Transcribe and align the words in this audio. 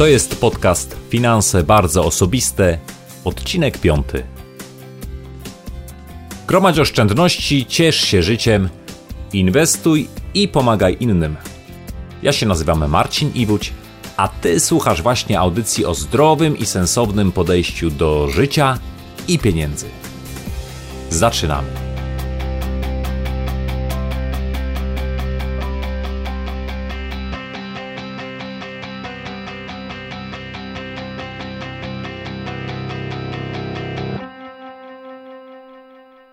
To 0.00 0.06
jest 0.06 0.40
podcast 0.40 0.96
Finanse 1.08 1.62
bardzo 1.62 2.04
osobiste, 2.04 2.78
odcinek 3.24 3.78
piąty. 3.78 4.22
Gromadź 6.46 6.78
oszczędności, 6.78 7.66
ciesz 7.66 8.00
się 8.00 8.22
życiem, 8.22 8.68
inwestuj 9.32 10.08
i 10.34 10.48
pomagaj 10.48 10.96
innym. 11.00 11.36
Ja 12.22 12.32
się 12.32 12.46
nazywam 12.46 12.90
Marcin 12.90 13.32
Iwódź, 13.34 13.72
a 14.16 14.28
ty 14.28 14.60
słuchasz 14.60 15.02
właśnie 15.02 15.40
audycji 15.40 15.86
o 15.86 15.94
zdrowym 15.94 16.58
i 16.58 16.66
sensownym 16.66 17.32
podejściu 17.32 17.90
do 17.90 18.28
życia 18.28 18.78
i 19.28 19.38
pieniędzy. 19.38 19.86
Zaczynamy. 21.10 21.89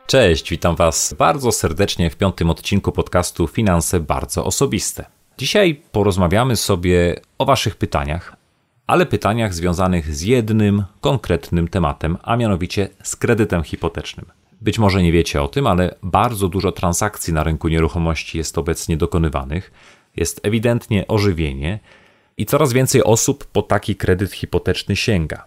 Cześć, 0.08 0.50
witam 0.50 0.76
Was 0.76 1.16
bardzo 1.18 1.52
serdecznie 1.52 2.10
w 2.10 2.16
piątym 2.16 2.50
odcinku 2.50 2.92
podcastu 2.92 3.48
Finanse 3.48 4.00
bardzo 4.00 4.46
osobiste. 4.46 5.06
Dzisiaj 5.38 5.82
porozmawiamy 5.92 6.56
sobie 6.56 7.20
o 7.38 7.46
Waszych 7.46 7.76
pytaniach, 7.76 8.36
ale 8.88 9.06
pytaniach 9.06 9.54
związanych 9.54 10.16
z 10.16 10.22
jednym 10.22 10.84
konkretnym 11.02 11.68
tematem, 11.68 12.18
a 12.24 12.38
mianowicie 12.38 12.90
z 13.04 13.16
kredytem 13.16 13.64
hipotecznym. 13.64 14.26
Być 14.62 14.80
może 14.80 15.04
nie 15.04 15.12
wiecie 15.12 15.42
o 15.42 15.48
tym, 15.48 15.68
ale 15.68 15.96
bardzo 16.04 16.48
dużo 16.50 16.72
transakcji 16.72 17.34
na 17.34 17.44
rynku 17.44 17.68
nieruchomości 17.68 18.38
jest 18.38 18.58
obecnie 18.58 18.98
dokonywanych. 18.98 19.72
Jest 20.16 20.40
ewidentnie 20.44 21.08
ożywienie 21.08 21.80
i 22.38 22.46
coraz 22.46 22.74
więcej 22.74 23.04
osób 23.04 23.46
po 23.46 23.62
taki 23.62 23.96
kredyt 23.96 24.34
hipoteczny 24.34 24.96
sięga. 24.96 25.46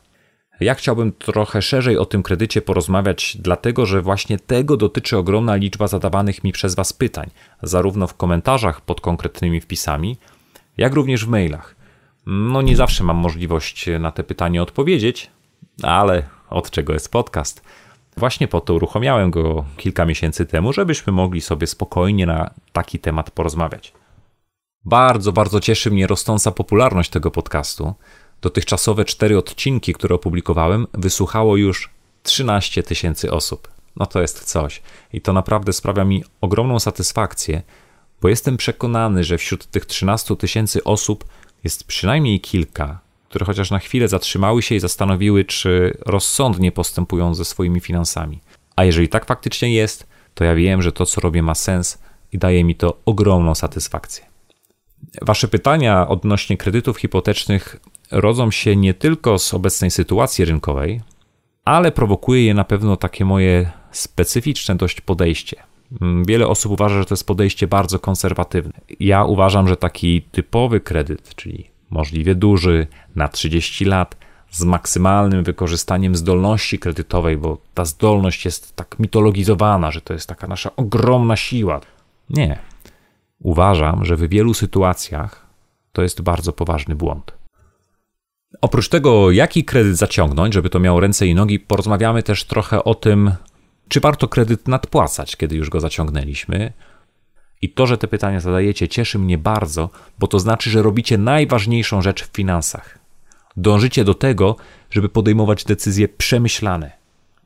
Ja 0.60 0.74
chciałbym 0.74 1.12
trochę 1.12 1.62
szerzej 1.62 1.98
o 1.98 2.06
tym 2.06 2.22
kredycie 2.22 2.62
porozmawiać, 2.62 3.36
dlatego 3.40 3.86
że 3.86 4.02
właśnie 4.02 4.38
tego 4.38 4.76
dotyczy 4.76 5.16
ogromna 5.18 5.56
liczba 5.56 5.88
zadawanych 5.88 6.44
mi 6.44 6.52
przez 6.52 6.74
Was 6.74 6.92
pytań, 6.92 7.30
zarówno 7.62 8.06
w 8.06 8.14
komentarzach 8.14 8.80
pod 8.80 9.00
konkretnymi 9.00 9.60
wpisami, 9.60 10.16
jak 10.76 10.94
również 10.94 11.26
w 11.26 11.28
mailach. 11.28 11.76
No, 12.26 12.62
nie 12.62 12.76
zawsze 12.76 13.04
mam 13.04 13.16
możliwość 13.16 13.86
na 14.00 14.12
te 14.12 14.24
pytania 14.24 14.62
odpowiedzieć, 14.62 15.30
ale 15.82 16.22
od 16.50 16.70
czego 16.70 16.92
jest 16.92 17.12
podcast? 17.12 17.62
Właśnie 18.16 18.48
po 18.48 18.60
to 18.60 18.74
uruchomiałem 18.74 19.30
go 19.30 19.64
kilka 19.76 20.04
miesięcy 20.04 20.46
temu, 20.46 20.72
żebyśmy 20.72 21.12
mogli 21.12 21.40
sobie 21.40 21.66
spokojnie 21.66 22.26
na 22.26 22.50
taki 22.72 22.98
temat 22.98 23.30
porozmawiać. 23.30 23.92
Bardzo, 24.84 25.32
bardzo 25.32 25.60
cieszy 25.60 25.90
mnie 25.90 26.06
rosnąca 26.06 26.50
popularność 26.50 27.10
tego 27.10 27.30
podcastu. 27.30 27.94
Dotychczasowe 28.42 29.04
cztery 29.04 29.38
odcinki, 29.38 29.92
które 29.92 30.14
opublikowałem, 30.14 30.86
wysłuchało 30.94 31.56
już 31.56 31.90
13 32.22 32.82
tysięcy 32.82 33.32
osób. 33.32 33.68
No 33.96 34.06
to 34.06 34.20
jest 34.20 34.44
coś. 34.44 34.82
I 35.12 35.20
to 35.20 35.32
naprawdę 35.32 35.72
sprawia 35.72 36.04
mi 36.04 36.24
ogromną 36.40 36.78
satysfakcję, 36.78 37.62
bo 38.22 38.28
jestem 38.28 38.56
przekonany, 38.56 39.24
że 39.24 39.38
wśród 39.38 39.66
tych 39.66 39.86
13 39.86 40.36
tysięcy 40.36 40.84
osób 40.84 41.24
jest 41.64 41.84
przynajmniej 41.84 42.40
kilka, 42.40 43.00
które 43.28 43.46
chociaż 43.46 43.70
na 43.70 43.78
chwilę 43.78 44.08
zatrzymały 44.08 44.62
się 44.62 44.74
i 44.74 44.80
zastanowiły, 44.80 45.44
czy 45.44 45.98
rozsądnie 46.06 46.72
postępują 46.72 47.34
ze 47.34 47.44
swoimi 47.44 47.80
finansami. 47.80 48.40
A 48.76 48.84
jeżeli 48.84 49.08
tak 49.08 49.26
faktycznie 49.26 49.74
jest, 49.74 50.06
to 50.34 50.44
ja 50.44 50.54
wiem, 50.54 50.82
że 50.82 50.92
to, 50.92 51.06
co 51.06 51.20
robię, 51.20 51.42
ma 51.42 51.54
sens 51.54 51.98
i 52.32 52.38
daje 52.38 52.64
mi 52.64 52.74
to 52.74 52.96
ogromną 53.06 53.54
satysfakcję. 53.54 54.24
Wasze 55.22 55.48
pytania 55.48 56.08
odnośnie 56.08 56.56
kredytów 56.56 56.96
hipotecznych 56.96 57.76
rodzą 58.10 58.50
się 58.50 58.76
nie 58.76 58.94
tylko 58.94 59.38
z 59.38 59.54
obecnej 59.54 59.90
sytuacji 59.90 60.44
rynkowej, 60.44 61.00
ale 61.64 61.92
prowokuje 61.92 62.44
je 62.44 62.54
na 62.54 62.64
pewno 62.64 62.96
takie 62.96 63.24
moje 63.24 63.70
specyficzne 63.90 64.74
dość 64.76 65.00
podejście. 65.00 65.62
Mm, 66.00 66.24
wiele 66.24 66.46
osób 66.46 66.72
uważa, 66.72 66.98
że 66.98 67.04
to 67.04 67.14
jest 67.14 67.26
podejście 67.26 67.66
bardzo 67.66 67.98
konserwatywne. 67.98 68.72
Ja 69.00 69.24
uważam, 69.24 69.68
że 69.68 69.76
taki 69.76 70.22
typowy 70.22 70.80
kredyt, 70.80 71.34
czyli 71.34 71.70
możliwie 71.90 72.34
duży, 72.34 72.86
na 73.16 73.28
30 73.28 73.84
lat, 73.84 74.16
z 74.50 74.64
maksymalnym 74.64 75.44
wykorzystaniem 75.44 76.16
zdolności 76.16 76.78
kredytowej, 76.78 77.36
bo 77.36 77.58
ta 77.74 77.84
zdolność 77.84 78.44
jest 78.44 78.76
tak 78.76 78.98
mitologizowana, 78.98 79.90
że 79.90 80.00
to 80.00 80.12
jest 80.12 80.28
taka 80.28 80.46
nasza 80.46 80.70
ogromna 80.76 81.36
siła. 81.36 81.80
Nie. 82.30 82.58
Uważam, 83.40 84.04
że 84.04 84.16
w 84.16 84.28
wielu 84.28 84.54
sytuacjach 84.54 85.46
to 85.92 86.02
jest 86.02 86.22
bardzo 86.22 86.52
poważny 86.52 86.94
błąd. 86.94 87.39
Oprócz 88.60 88.88
tego, 88.88 89.30
jaki 89.30 89.64
kredyt 89.64 89.96
zaciągnąć, 89.96 90.54
żeby 90.54 90.70
to 90.70 90.80
miało 90.80 91.00
ręce 91.00 91.26
i 91.26 91.34
nogi, 91.34 91.60
porozmawiamy 91.60 92.22
też 92.22 92.44
trochę 92.44 92.84
o 92.84 92.94
tym, 92.94 93.32
czy 93.88 94.00
warto 94.00 94.28
kredyt 94.28 94.68
nadpłacać, 94.68 95.36
kiedy 95.36 95.56
już 95.56 95.70
go 95.70 95.80
zaciągnęliśmy. 95.80 96.72
I 97.62 97.68
to, 97.68 97.86
że 97.86 97.98
te 97.98 98.08
pytania 98.08 98.40
zadajecie, 98.40 98.88
cieszy 98.88 99.18
mnie 99.18 99.38
bardzo, 99.38 99.90
bo 100.18 100.26
to 100.26 100.38
znaczy, 100.38 100.70
że 100.70 100.82
robicie 100.82 101.18
najważniejszą 101.18 102.02
rzecz 102.02 102.24
w 102.24 102.36
finansach. 102.36 102.98
Dążycie 103.56 104.04
do 104.04 104.14
tego, 104.14 104.56
żeby 104.90 105.08
podejmować 105.08 105.64
decyzje 105.64 106.08
przemyślane 106.08 106.92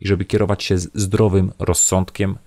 i 0.00 0.08
żeby 0.08 0.24
kierować 0.24 0.64
się 0.64 0.78
zdrowym 0.78 1.52
rozsądkiem, 1.58 2.38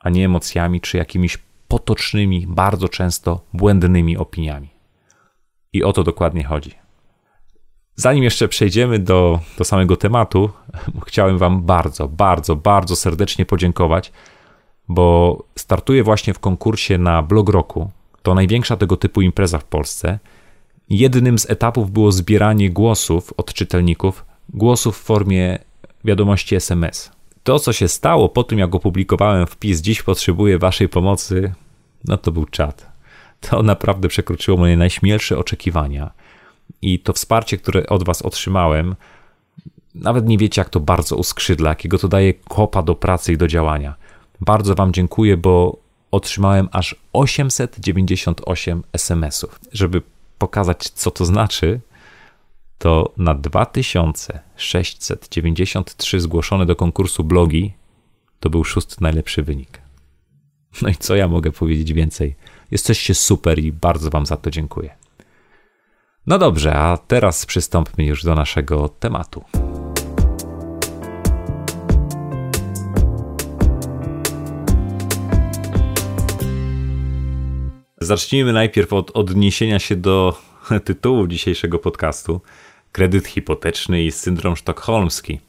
a 0.00 0.10
nie 0.10 0.24
emocjami 0.24 0.80
czy 0.80 0.96
jakimiś 0.96 1.38
potocznymi, 1.68 2.46
bardzo 2.48 2.88
często 2.88 3.44
błędnymi 3.52 4.16
opiniami. 4.16 4.70
I 5.72 5.84
o 5.84 5.92
to 5.92 6.04
dokładnie 6.04 6.44
chodzi. 6.44 6.81
Zanim 7.96 8.24
jeszcze 8.24 8.48
przejdziemy 8.48 8.98
do, 8.98 9.40
do 9.58 9.64
samego 9.64 9.96
tematu, 9.96 10.50
chciałem 11.06 11.38
Wam 11.38 11.62
bardzo, 11.62 12.08
bardzo, 12.08 12.56
bardzo 12.56 12.96
serdecznie 12.96 13.46
podziękować, 13.46 14.12
bo 14.88 15.38
startuję 15.58 16.02
właśnie 16.02 16.34
w 16.34 16.38
konkursie 16.38 16.98
na 16.98 17.22
Blog 17.22 17.48
Roku. 17.48 17.90
To 18.22 18.34
największa 18.34 18.76
tego 18.76 18.96
typu 18.96 19.22
impreza 19.22 19.58
w 19.58 19.64
Polsce. 19.64 20.18
Jednym 20.90 21.38
z 21.38 21.50
etapów 21.50 21.90
było 21.90 22.12
zbieranie 22.12 22.70
głosów 22.70 23.32
od 23.36 23.52
czytelników, 23.54 24.24
głosów 24.48 24.98
w 24.98 25.02
formie 25.02 25.58
wiadomości 26.04 26.54
SMS. 26.54 27.10
To, 27.42 27.58
co 27.58 27.72
się 27.72 27.88
stało 27.88 28.28
po 28.28 28.44
tym, 28.44 28.58
jak 28.58 28.74
opublikowałem 28.74 29.46
wpis 29.46 29.80
Dziś 29.80 30.02
potrzebuję 30.02 30.58
Waszej 30.58 30.88
pomocy, 30.88 31.52
no 32.04 32.16
to 32.16 32.32
był 32.32 32.46
czat. 32.46 32.92
To 33.40 33.62
naprawdę 33.62 34.08
przekroczyło 34.08 34.58
moje 34.58 34.76
najśmielsze 34.76 35.38
oczekiwania 35.38 36.10
i 36.82 36.98
to 36.98 37.12
wsparcie, 37.12 37.58
które 37.58 37.86
od 37.86 38.04
Was 38.04 38.22
otrzymałem, 38.22 38.96
nawet 39.94 40.26
nie 40.26 40.38
wiecie, 40.38 40.60
jak 40.60 40.68
to 40.68 40.80
bardzo 40.80 41.16
uskrzydla, 41.16 41.68
jakiego 41.68 41.98
to 41.98 42.08
daje 42.08 42.34
kopa 42.34 42.82
do 42.82 42.94
pracy 42.94 43.32
i 43.32 43.36
do 43.36 43.48
działania. 43.48 43.94
Bardzo 44.40 44.74
Wam 44.74 44.92
dziękuję, 44.92 45.36
bo 45.36 45.76
otrzymałem 46.10 46.68
aż 46.72 46.96
898 47.12 48.82
SMS-ów. 48.92 49.60
Żeby 49.72 50.02
pokazać, 50.38 50.88
co 50.88 51.10
to 51.10 51.24
znaczy, 51.24 51.80
to 52.78 53.12
na 53.16 53.34
2693 53.34 56.20
zgłoszone 56.20 56.66
do 56.66 56.76
konkursu 56.76 57.24
blogi 57.24 57.72
to 58.40 58.50
był 58.50 58.64
szósty 58.64 58.96
najlepszy 59.00 59.42
wynik. 59.42 59.82
No 60.82 60.88
i 60.88 60.94
co 60.94 61.16
ja 61.16 61.28
mogę 61.28 61.52
powiedzieć 61.52 61.92
więcej? 61.92 62.34
Jesteście 62.70 63.14
super 63.14 63.58
i 63.58 63.72
bardzo 63.72 64.10
Wam 64.10 64.26
za 64.26 64.36
to 64.36 64.50
dziękuję. 64.50 65.01
No 66.26 66.38
dobrze, 66.38 66.74
a 66.74 66.96
teraz 66.96 67.46
przystąpmy 67.46 68.04
już 68.04 68.24
do 68.24 68.34
naszego 68.34 68.88
tematu. 68.88 69.44
Zacznijmy 78.00 78.52
najpierw 78.52 78.92
od 78.92 79.10
odniesienia 79.10 79.78
się 79.78 79.96
do 79.96 80.38
tytułu 80.84 81.26
dzisiejszego 81.26 81.78
podcastu: 81.78 82.40
Kredyt 82.92 83.26
hipoteczny 83.26 84.02
i 84.02 84.12
syndrom 84.12 84.56
sztokholmski. 84.56 85.40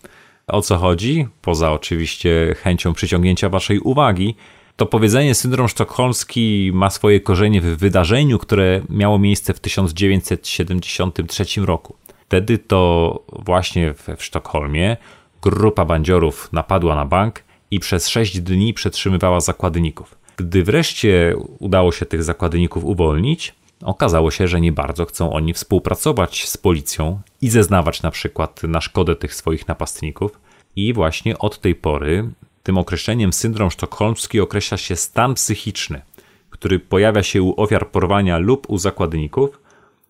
O 0.48 0.62
co 0.62 0.78
chodzi? 0.78 1.28
Poza 1.42 1.72
oczywiście 1.72 2.56
chęcią 2.58 2.94
przyciągnięcia 2.94 3.50
Waszej 3.50 3.80
uwagi, 3.80 4.36
to 4.76 4.86
powiedzenie 4.86 5.36
syndrom 5.36 5.68
sztokholmski 5.68 6.72
ma 6.74 6.90
swoje 6.90 7.20
korzenie 7.20 7.62
w 7.62 7.78
wydarzeniu, 7.78 8.40
które 8.40 8.82
miało 8.90 9.20
miejsce 9.20 9.54
w 9.54 9.60
1973 9.60 11.46
roku. 11.58 11.96
Wtedy 12.26 12.58
to 12.58 13.24
właśnie 13.40 13.94
w, 13.94 14.08
w 14.18 14.24
Sztokholmie 14.24 14.98
grupa 15.42 15.86
bandziorów 15.86 16.50
napadła 16.54 16.96
na 16.96 17.06
bank 17.06 17.44
i 17.72 17.80
przez 17.80 18.08
6 18.08 18.42
dni 18.42 18.74
przetrzymywała 18.74 19.40
zakładników. 19.40 20.16
Gdy 20.38 20.64
wreszcie 20.64 21.36
udało 21.60 21.92
się 21.92 22.06
tych 22.06 22.24
zakładników 22.24 22.86
uwolnić, 22.86 23.56
okazało 23.84 24.32
się, 24.32 24.48
że 24.48 24.62
nie 24.62 24.72
bardzo 24.72 25.06
chcą 25.06 25.34
oni 25.34 25.54
współpracować 25.54 26.50
z 26.50 26.58
policją 26.58 27.22
i 27.42 27.50
zeznawać 27.50 28.02
na 28.02 28.12
przykład 28.12 28.64
na 28.64 28.82
szkodę 28.82 29.16
tych 29.16 29.36
swoich 29.36 29.68
napastników. 29.68 30.40
I 30.76 30.94
właśnie 30.94 31.40
od 31.40 31.60
tej 31.60 31.76
pory 31.76 32.30
tym 32.64 32.78
określeniem 32.78 33.34
syndrom 33.34 33.72
sztokholmski 33.72 34.40
określa 34.40 34.78
się 34.78 34.96
stan 34.96 35.34
psychiczny, 35.34 36.02
który 36.50 36.80
pojawia 36.80 37.24
się 37.24 37.44
u 37.44 37.62
ofiar 37.62 37.92
porwania 37.92 38.38
lub 38.38 38.70
u 38.70 38.78
zakładników, 38.78 39.60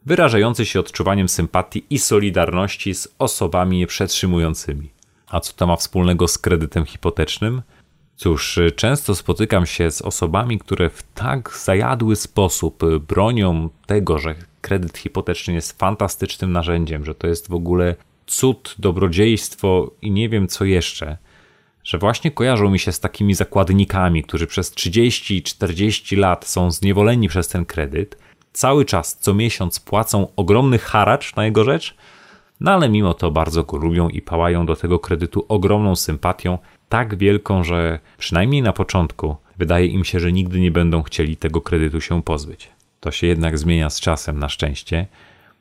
wyrażający 0.05 0.65
się 0.65 0.79
odczuwaniem 0.79 1.29
sympatii 1.29 1.85
i 1.89 2.00
solidarności 2.00 2.94
z 2.94 3.07
osobami 3.19 3.79
je 3.79 3.88
przetrzymującymi. 3.88 4.89
A 5.27 5.39
co 5.39 5.53
to 5.53 5.67
ma 5.67 5.75
wspólnego 5.75 6.27
z 6.27 6.38
kredytem 6.38 6.85
hipotecznym? 6.85 7.61
Cóż, 8.15 8.59
często 8.75 9.15
spotykam 9.15 9.65
się 9.65 9.91
z 9.91 10.01
osobami, 10.01 10.59
które 10.59 10.89
w 10.89 11.03
tak 11.03 11.57
zajadły 11.57 12.15
sposób 12.15 12.83
bronią 13.07 13.69
tego, 13.85 14.17
że 14.17 14.35
kredyt 14.61 14.97
hipoteczny 14.97 15.53
jest 15.53 15.79
fantastycznym 15.79 16.51
narzędziem, 16.51 17.05
że 17.05 17.15
to 17.15 17.27
jest 17.27 17.50
w 17.50 17.53
ogóle 17.53 17.95
cud, 18.27 18.75
dobrodziejstwo 18.79 19.91
i 20.01 20.11
nie 20.11 20.29
wiem 20.29 20.47
co 20.47 20.65
jeszcze, 20.65 21.17
że 21.83 21.97
właśnie 21.97 22.31
kojarzą 22.31 22.69
mi 22.69 22.80
się 22.80 22.91
z 22.91 23.00
takimi 23.00 23.33
zakładnikami, 23.33 24.24
którzy 24.24 24.47
przez 24.47 24.74
30-40 24.74 26.18
lat 26.18 26.47
są 26.47 26.71
zniewoleni 26.71 27.27
przez 27.27 27.47
ten 27.47 27.65
kredyt, 27.65 28.18
cały 28.53 28.85
czas 28.85 29.18
co 29.18 29.33
miesiąc 29.33 29.80
płacą 29.80 30.27
ogromny 30.35 30.77
haracz 30.77 31.35
na 31.35 31.45
jego 31.45 31.63
rzecz, 31.63 31.95
no 32.59 32.71
ale 32.71 32.89
mimo 32.89 33.13
to 33.13 33.31
bardzo 33.31 33.63
go 33.63 33.77
lubią 33.77 34.09
i 34.09 34.21
pałają 34.21 34.65
do 34.65 34.75
tego 34.75 35.00
kredytu 35.00 35.45
ogromną 35.47 35.95
sympatią, 35.95 36.57
tak 36.89 37.18
wielką, 37.18 37.63
że 37.63 38.00
przynajmniej 38.18 38.62
na 38.62 38.74
początku 38.74 39.36
wydaje 39.57 39.86
im 39.86 40.03
się, 40.03 40.19
że 40.19 40.31
nigdy 40.31 40.59
nie 40.59 40.71
będą 40.71 41.03
chcieli 41.03 41.38
tego 41.38 41.62
kredytu 41.62 42.01
się 42.01 42.24
pozbyć. 42.24 42.69
To 43.00 43.12
się 43.12 43.27
jednak 43.27 43.57
zmienia 43.57 43.89
z 43.89 44.00
czasem 44.00 44.39
na 44.39 44.50
szczęście. 44.50 45.07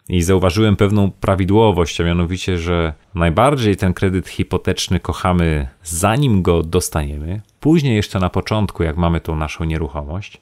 I 0.08 0.22
zauważyłem 0.22 0.76
pewną 0.76 1.10
prawidłowość, 1.10 2.00
a 2.00 2.04
mianowicie, 2.04 2.58
że 2.58 2.94
najbardziej 3.14 3.76
ten 3.76 3.94
kredyt 3.94 4.28
hipoteczny 4.28 5.00
kochamy 5.00 5.68
zanim 5.82 6.42
go 6.42 6.62
dostaniemy, 6.62 7.40
później 7.60 7.96
jeszcze 7.96 8.18
na 8.18 8.30
początku, 8.30 8.82
jak 8.82 8.96
mamy 8.96 9.20
tą 9.20 9.36
naszą 9.36 9.64
nieruchomość, 9.64 10.40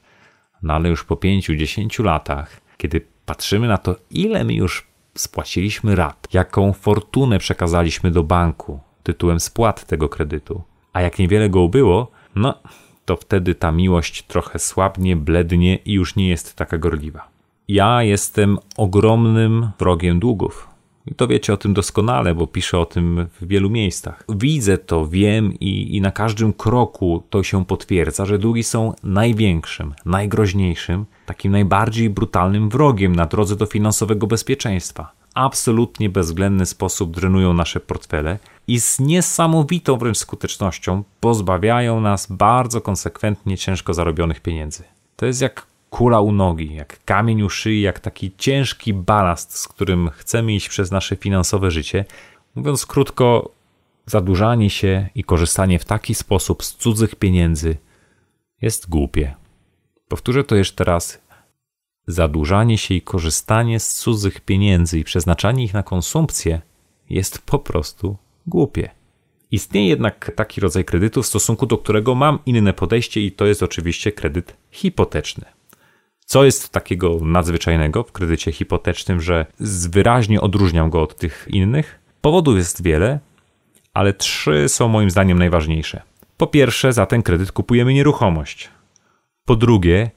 no 0.63 0.73
ale 0.73 0.89
już 0.89 1.03
po 1.03 1.15
5-10 1.15 2.03
latach, 2.03 2.61
kiedy 2.77 3.01
patrzymy 3.25 3.67
na 3.67 3.77
to, 3.77 3.95
ile 4.11 4.43
my 4.43 4.53
już 4.53 4.87
spłaciliśmy 5.15 5.95
rat, 5.95 6.27
jaką 6.33 6.73
fortunę 6.73 7.39
przekazaliśmy 7.39 8.11
do 8.11 8.23
banku 8.23 8.79
tytułem 9.03 9.39
spłat 9.39 9.85
tego 9.85 10.09
kredytu, 10.09 10.63
a 10.93 11.01
jak 11.01 11.19
niewiele 11.19 11.49
go 11.49 11.67
było, 11.67 12.11
no 12.35 12.53
to 13.05 13.15
wtedy 13.15 13.55
ta 13.55 13.71
miłość 13.71 14.23
trochę 14.23 14.59
słabnie, 14.59 15.15
blednie 15.15 15.75
i 15.75 15.93
już 15.93 16.15
nie 16.15 16.29
jest 16.29 16.55
taka 16.55 16.77
gorliwa. 16.77 17.30
Ja 17.73 18.03
jestem 18.03 18.57
ogromnym 18.77 19.71
wrogiem 19.79 20.19
długów. 20.19 20.69
I 21.05 21.15
to 21.15 21.27
wiecie 21.27 21.53
o 21.53 21.57
tym 21.57 21.73
doskonale, 21.73 22.35
bo 22.35 22.47
piszę 22.47 22.79
o 22.79 22.85
tym 22.85 23.27
w 23.41 23.47
wielu 23.47 23.69
miejscach. 23.69 24.23
Widzę 24.29 24.77
to, 24.77 25.07
wiem 25.07 25.53
i, 25.59 25.95
i 25.95 26.01
na 26.01 26.11
każdym 26.11 26.53
kroku 26.53 27.23
to 27.29 27.43
się 27.43 27.65
potwierdza, 27.65 28.25
że 28.25 28.39
długi 28.39 28.63
są 28.63 28.93
największym, 29.03 29.93
najgroźniejszym, 30.05 31.05
takim 31.25 31.51
najbardziej 31.51 32.09
brutalnym 32.09 32.69
wrogiem 32.69 33.15
na 33.15 33.25
drodze 33.25 33.55
do 33.55 33.65
finansowego 33.65 34.27
bezpieczeństwa. 34.27 35.11
Absolutnie 35.33 36.09
bezwzględny 36.09 36.65
sposób 36.65 37.15
drenują 37.15 37.53
nasze 37.53 37.79
portfele 37.79 38.39
i 38.67 38.79
z 38.79 38.99
niesamowitą 38.99 39.97
wręcz 39.97 40.17
skutecznością 40.17 41.03
pozbawiają 41.19 42.01
nas 42.01 42.31
bardzo 42.31 42.81
konsekwentnie 42.81 43.57
ciężko 43.57 43.93
zarobionych 43.93 44.39
pieniędzy. 44.39 44.83
To 45.15 45.25
jest 45.25 45.41
jak 45.41 45.70
kula 45.91 46.21
u 46.21 46.31
nogi, 46.31 46.73
jak 46.75 47.03
kamień 47.05 47.41
u 47.41 47.49
szyi, 47.49 47.81
jak 47.81 47.99
taki 47.99 48.31
ciężki 48.37 48.93
balast, 48.93 49.57
z 49.57 49.67
którym 49.67 50.09
chcemy 50.09 50.53
iść 50.53 50.69
przez 50.69 50.91
nasze 50.91 51.15
finansowe 51.15 51.71
życie. 51.71 52.05
Mówiąc 52.55 52.85
krótko, 52.85 53.51
zadłużanie 54.05 54.69
się 54.69 55.09
i 55.15 55.23
korzystanie 55.23 55.79
w 55.79 55.85
taki 55.85 56.15
sposób 56.15 56.63
z 56.63 56.75
cudzych 56.75 57.15
pieniędzy 57.15 57.77
jest 58.61 58.89
głupie. 58.89 59.35
Powtórzę 60.07 60.43
to 60.43 60.55
jeszcze 60.55 60.83
raz. 60.83 61.21
Zadłużanie 62.07 62.77
się 62.77 62.93
i 62.93 63.01
korzystanie 63.01 63.79
z 63.79 63.95
cudzych 63.95 64.41
pieniędzy 64.41 64.99
i 64.99 65.03
przeznaczanie 65.03 65.63
ich 65.63 65.73
na 65.73 65.83
konsumpcję 65.83 66.61
jest 67.09 67.41
po 67.45 67.59
prostu 67.59 68.17
głupie. 68.47 68.89
Istnieje 69.51 69.87
jednak 69.87 70.31
taki 70.35 70.61
rodzaj 70.61 70.85
kredytu, 70.85 71.23
w 71.23 71.27
stosunku 71.27 71.65
do 71.65 71.77
którego 71.77 72.15
mam 72.15 72.39
inne 72.45 72.73
podejście, 72.73 73.21
i 73.21 73.31
to 73.31 73.45
jest 73.45 73.63
oczywiście 73.63 74.11
kredyt 74.11 74.57
hipoteczny. 74.71 75.60
Co 76.31 76.43
jest 76.43 76.69
takiego 76.69 77.17
nadzwyczajnego 77.21 78.03
w 78.03 78.11
kredycie 78.11 78.51
hipotecznym, 78.51 79.21
że 79.21 79.45
wyraźnie 79.89 80.41
odróżniam 80.41 80.89
go 80.89 81.01
od 81.01 81.15
tych 81.15 81.47
innych? 81.49 81.99
Powodów 82.21 82.57
jest 82.57 82.83
wiele, 82.83 83.19
ale 83.93 84.13
trzy 84.13 84.69
są 84.69 84.87
moim 84.87 85.09
zdaniem 85.09 85.39
najważniejsze. 85.39 86.01
Po 86.37 86.47
pierwsze, 86.47 86.93
za 86.93 87.05
ten 87.05 87.21
kredyt 87.21 87.51
kupujemy 87.51 87.93
nieruchomość. 87.93 88.69
Po 89.45 89.55
drugie, 89.55 90.11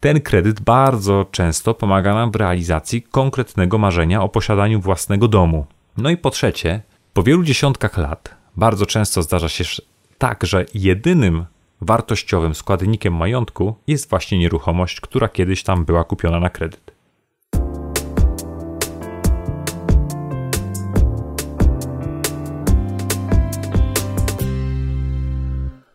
ten 0.00 0.20
kredyt 0.20 0.60
bardzo 0.60 1.26
często 1.30 1.74
pomaga 1.74 2.14
nam 2.14 2.30
w 2.30 2.36
realizacji 2.36 3.02
konkretnego 3.02 3.78
marzenia 3.78 4.22
o 4.22 4.28
posiadaniu 4.28 4.80
własnego 4.80 5.28
domu. 5.28 5.66
No 5.96 6.10
i 6.10 6.16
po 6.16 6.30
trzecie, 6.30 6.82
po 7.12 7.22
wielu 7.22 7.42
dziesiątkach 7.42 7.98
lat 7.98 8.34
bardzo 8.56 8.86
często 8.86 9.22
zdarza 9.22 9.48
się 9.48 9.64
tak, 10.18 10.44
że 10.46 10.66
jedynym 10.74 11.44
wartościowym 11.80 12.54
składnikiem 12.54 13.14
majątku 13.14 13.74
jest 13.86 14.10
właśnie 14.10 14.38
nieruchomość, 14.38 15.00
która 15.00 15.28
kiedyś 15.28 15.62
tam 15.62 15.84
była 15.84 16.04
kupiona 16.04 16.40
na 16.40 16.50
kredyt. 16.50 16.96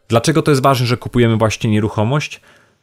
Dlaczego 0.07 0.42
to 0.42 0.51
jest 0.51 0.63
ważne, 0.63 0.88
że 0.88 0.98
kupujemy 0.98 1.38
właśnie 1.38 1.69
nieruchomość? 1.69 2.42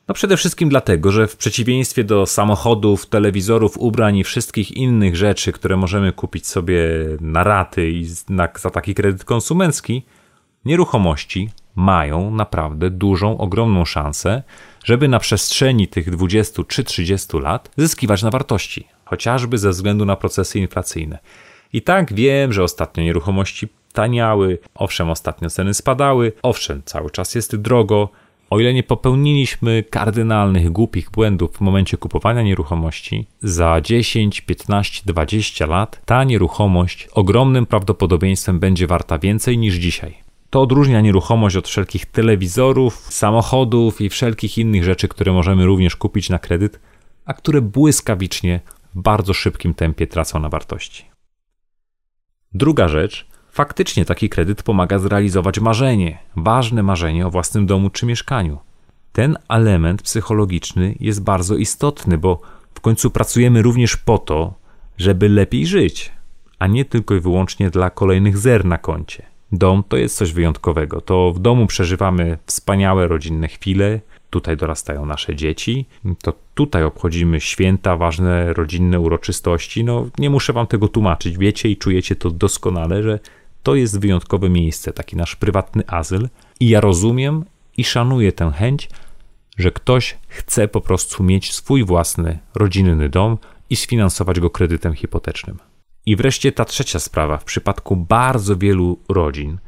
No 0.08 0.14
przede 0.14 0.36
wszystkim 0.36 0.68
dlatego, 0.68 1.12
że 1.12 1.26
w 1.26 1.36
przeciwieństwie 1.36 2.04
do 2.04 2.26
samochodów, 2.26 3.06
telewizorów, 3.06 3.78
ubrań 3.78 4.16
i 4.16 4.24
wszystkich 4.24 4.70
innych 4.70 5.16
rzeczy, 5.16 5.52
które 5.52 5.76
możemy 5.76 6.12
kupić 6.12 6.46
sobie 6.46 6.80
na 7.20 7.44
raty 7.44 7.90
i 7.90 8.06
na, 8.28 8.48
za 8.58 8.70
taki 8.70 8.94
kredyt 8.94 9.24
konsumencki, 9.24 10.02
nieruchomości 10.64 11.50
mają 11.78 12.30
naprawdę 12.30 12.90
dużą, 12.90 13.38
ogromną 13.38 13.84
szansę, 13.84 14.42
żeby 14.84 15.08
na 15.08 15.18
przestrzeni 15.18 15.88
tych 15.88 16.10
20 16.10 16.62
czy 16.68 16.84
30 16.84 17.38
lat 17.38 17.70
zyskiwać 17.76 18.22
na 18.22 18.30
wartości, 18.30 18.84
chociażby 19.04 19.58
ze 19.58 19.70
względu 19.70 20.04
na 20.04 20.16
procesy 20.16 20.58
inflacyjne. 20.58 21.18
I 21.72 21.82
tak 21.82 22.14
wiem, 22.14 22.52
że 22.52 22.62
ostatnio 22.62 23.02
nieruchomości 23.02 23.68
taniały, 23.92 24.58
owszem, 24.74 25.10
ostatnio 25.10 25.50
ceny 25.50 25.74
spadały, 25.74 26.32
owszem, 26.42 26.82
cały 26.84 27.10
czas 27.10 27.34
jest 27.34 27.56
drogo. 27.56 28.08
O 28.50 28.60
ile 28.60 28.74
nie 28.74 28.82
popełniliśmy 28.82 29.84
kardynalnych, 29.90 30.72
głupich 30.72 31.10
błędów 31.10 31.56
w 31.56 31.60
momencie 31.60 31.96
kupowania 31.96 32.42
nieruchomości, 32.42 33.26
za 33.42 33.80
10, 33.80 34.40
15, 34.40 35.02
20 35.06 35.66
lat 35.66 36.00
ta 36.04 36.24
nieruchomość 36.24 37.08
ogromnym 37.12 37.66
prawdopodobieństwem 37.66 38.58
będzie 38.58 38.86
warta 38.86 39.18
więcej 39.18 39.58
niż 39.58 39.74
dzisiaj. 39.74 40.27
To 40.50 40.62
odróżnia 40.62 41.00
nieruchomość 41.00 41.56
od 41.56 41.68
wszelkich 41.68 42.06
telewizorów, 42.06 42.94
samochodów 42.94 44.00
i 44.00 44.08
wszelkich 44.08 44.58
innych 44.58 44.84
rzeczy, 44.84 45.08
które 45.08 45.32
możemy 45.32 45.66
również 45.66 45.96
kupić 45.96 46.30
na 46.30 46.38
kredyt, 46.38 46.80
a 47.24 47.34
które 47.34 47.60
błyskawicznie 47.60 48.60
w 48.94 49.00
bardzo 49.00 49.34
szybkim 49.34 49.74
tempie 49.74 50.06
tracą 50.06 50.40
na 50.40 50.48
wartości. 50.48 51.04
Druga 52.54 52.88
rzecz, 52.88 53.26
faktycznie 53.50 54.04
taki 54.04 54.28
kredyt 54.28 54.62
pomaga 54.62 54.98
zrealizować 54.98 55.60
marzenie, 55.60 56.18
ważne 56.36 56.82
marzenie 56.82 57.26
o 57.26 57.30
własnym 57.30 57.66
domu 57.66 57.90
czy 57.90 58.06
mieszkaniu. 58.06 58.58
Ten 59.12 59.36
element 59.48 60.02
psychologiczny 60.02 60.94
jest 61.00 61.22
bardzo 61.22 61.56
istotny, 61.56 62.18
bo 62.18 62.40
w 62.74 62.80
końcu 62.80 63.10
pracujemy 63.10 63.62
również 63.62 63.96
po 63.96 64.18
to, 64.18 64.54
żeby 64.98 65.28
lepiej 65.28 65.66
żyć, 65.66 66.12
a 66.58 66.66
nie 66.66 66.84
tylko 66.84 67.14
i 67.14 67.20
wyłącznie 67.20 67.70
dla 67.70 67.90
kolejnych 67.90 68.38
zer 68.38 68.64
na 68.64 68.78
koncie. 68.78 69.37
Dom 69.52 69.82
to 69.88 69.96
jest 69.96 70.16
coś 70.16 70.32
wyjątkowego. 70.32 71.00
To 71.00 71.32
w 71.32 71.38
domu 71.38 71.66
przeżywamy 71.66 72.38
wspaniałe 72.46 73.08
rodzinne 73.08 73.48
chwile, 73.48 74.00
tutaj 74.30 74.56
dorastają 74.56 75.06
nasze 75.06 75.36
dzieci, 75.36 75.86
to 76.22 76.32
tutaj 76.54 76.84
obchodzimy 76.84 77.40
święta, 77.40 77.96
ważne 77.96 78.52
rodzinne 78.52 79.00
uroczystości. 79.00 79.84
No, 79.84 80.06
nie 80.18 80.30
muszę 80.30 80.52
wam 80.52 80.66
tego 80.66 80.88
tłumaczyć, 80.88 81.38
wiecie 81.38 81.68
i 81.68 81.76
czujecie 81.76 82.16
to 82.16 82.30
doskonale, 82.30 83.02
że 83.02 83.18
to 83.62 83.74
jest 83.74 84.00
wyjątkowe 84.00 84.48
miejsce, 84.48 84.92
taki 84.92 85.16
nasz 85.16 85.36
prywatny 85.36 85.82
azyl. 85.86 86.28
I 86.60 86.68
ja 86.68 86.80
rozumiem 86.80 87.44
i 87.76 87.84
szanuję 87.84 88.32
tę 88.32 88.50
chęć, 88.50 88.88
że 89.58 89.70
ktoś 89.70 90.18
chce 90.28 90.68
po 90.68 90.80
prostu 90.80 91.22
mieć 91.22 91.54
swój 91.54 91.84
własny 91.84 92.38
rodzinny 92.54 93.08
dom 93.08 93.38
i 93.70 93.76
sfinansować 93.76 94.40
go 94.40 94.50
kredytem 94.50 94.94
hipotecznym. 94.94 95.58
I 96.08 96.16
wreszcie 96.16 96.52
ta 96.52 96.64
trzecia 96.64 96.98
sprawa, 96.98 97.38
w 97.38 97.44
przypadku 97.44 97.96
bardzo 97.96 98.56
wielu 98.56 98.98
rodzin, 99.08 99.58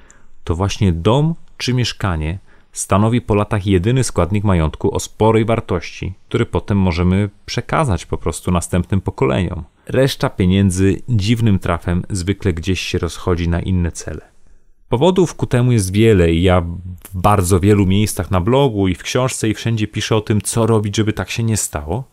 to 0.44 0.54
właśnie 0.54 0.92
dom 0.92 1.34
czy 1.56 1.74
mieszkanie 1.74 2.38
stanowi 2.72 3.20
po 3.20 3.34
latach 3.34 3.66
jedyny 3.66 4.04
składnik 4.04 4.44
majątku 4.44 4.94
o 4.94 5.00
sporej 5.00 5.44
wartości, 5.44 6.14
który 6.28 6.46
potem 6.46 6.78
możemy 6.78 7.30
przekazać 7.46 8.06
po 8.06 8.18
prostu 8.18 8.50
następnym 8.50 9.00
pokoleniom. 9.00 9.64
Reszta 9.86 10.30
pieniędzy 10.30 11.02
dziwnym 11.08 11.58
trafem 11.58 12.02
zwykle 12.10 12.52
gdzieś 12.52 12.80
się 12.80 12.98
rozchodzi 12.98 13.48
na 13.48 13.60
inne 13.60 13.92
cele. 13.92 14.20
Powodów 14.88 15.34
ku 15.34 15.46
temu 15.46 15.72
jest 15.72 15.92
wiele 15.92 16.32
i 16.32 16.42
ja 16.42 16.60
w 17.10 17.16
bardzo 17.16 17.60
wielu 17.60 17.86
miejscach 17.86 18.30
na 18.30 18.40
blogu 18.40 18.88
i 18.88 18.94
w 18.94 19.02
książce 19.02 19.48
i 19.48 19.54
wszędzie 19.54 19.86
piszę 19.86 20.16
o 20.16 20.20
tym, 20.20 20.40
co 20.40 20.66
robić, 20.66 20.96
żeby 20.96 21.12
tak 21.12 21.30
się 21.30 21.42
nie 21.42 21.56
stało– 21.56 22.04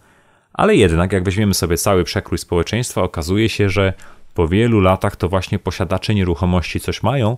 Ale 0.57 0.75
jednak, 0.75 1.13
jak 1.13 1.23
weźmiemy 1.23 1.53
sobie 1.53 1.77
cały 1.77 2.03
przekrój 2.03 2.37
społeczeństwa, 2.37 3.03
okazuje 3.03 3.49
się, 3.49 3.69
że 3.69 3.93
po 4.37 4.47
wielu 4.47 4.79
latach 4.79 5.15
to 5.15 5.29
właśnie 5.29 5.59
posiadacze 5.59 6.15
nieruchomości 6.15 6.79
coś 6.79 7.03
mają, 7.03 7.37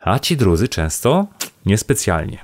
a 0.00 0.18
ci 0.18 0.36
drudzy 0.36 0.68
często 0.68 1.26
niespecjalnie. 1.66 2.38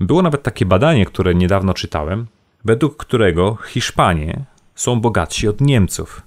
Było 0.00 0.22
nawet 0.22 0.42
takie 0.42 0.66
badanie, 0.66 1.06
które 1.06 1.34
niedawno 1.34 1.74
czytałem, 1.74 2.26
według 2.64 2.96
którego 2.96 3.56
Hiszpanie 3.66 4.44
są 4.74 5.00
bogatsi 5.00 5.48
od 5.48 5.60
Niemców. 5.60 6.22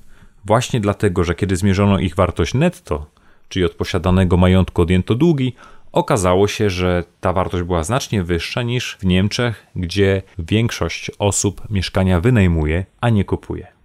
Właśnie 0.46 0.80
dlatego, 0.80 1.24
że 1.24 1.36
kiedy 1.36 1.56
zmierzono 1.56 2.00
ich 2.00 2.16
wartość 2.16 2.54
netto, 2.54 3.06
czyli 3.50 3.66
od 3.66 3.74
posiadanego 3.74 4.38
majątku 4.38 4.82
odjęto 4.82 5.16
długi, 5.16 5.56
okazało 5.92 6.48
się, 6.48 6.70
że 6.70 7.04
ta 7.22 7.34
wartość 7.34 7.64
była 7.64 7.84
znacznie 7.84 8.24
wyższa 8.24 8.62
niż 8.64 8.98
w 9.00 9.06
Niemczech, 9.06 9.68
gdzie 9.76 10.22
większość 10.40 11.12
osób 11.20 11.62
mieszkania 11.70 12.20
wynajmuje, 12.20 12.86
a 13.02 13.10
nie 13.10 13.26
kupuje. 13.26 13.77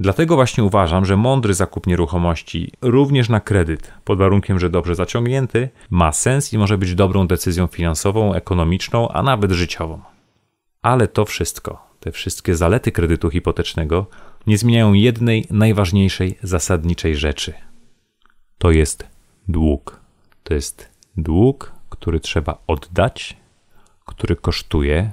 Dlatego 0.00 0.34
właśnie 0.34 0.64
uważam, 0.64 1.04
że 1.04 1.16
mądry 1.16 1.54
zakup 1.54 1.86
nieruchomości, 1.86 2.72
również 2.82 3.28
na 3.28 3.40
kredyt, 3.40 3.92
pod 4.04 4.18
warunkiem, 4.18 4.58
że 4.58 4.70
dobrze 4.70 4.94
zaciągnięty, 4.94 5.68
ma 5.90 6.12
sens 6.12 6.52
i 6.52 6.58
może 6.58 6.78
być 6.78 6.94
dobrą 6.94 7.26
decyzją 7.26 7.66
finansową, 7.66 8.34
ekonomiczną, 8.34 9.08
a 9.08 9.22
nawet 9.22 9.52
życiową. 9.52 10.00
Ale 10.82 11.08
to 11.08 11.24
wszystko, 11.24 11.82
te 12.00 12.12
wszystkie 12.12 12.56
zalety 12.56 12.92
kredytu 12.92 13.30
hipotecznego, 13.30 14.06
nie 14.46 14.58
zmieniają 14.58 14.92
jednej 14.92 15.46
najważniejszej, 15.50 16.38
zasadniczej 16.42 17.16
rzeczy. 17.16 17.54
To 18.58 18.70
jest 18.70 19.06
dług. 19.48 20.00
To 20.42 20.54
jest 20.54 20.88
dług, 21.16 21.72
który 21.88 22.20
trzeba 22.20 22.58
oddać, 22.66 23.36
który 24.04 24.36
kosztuje 24.36 25.12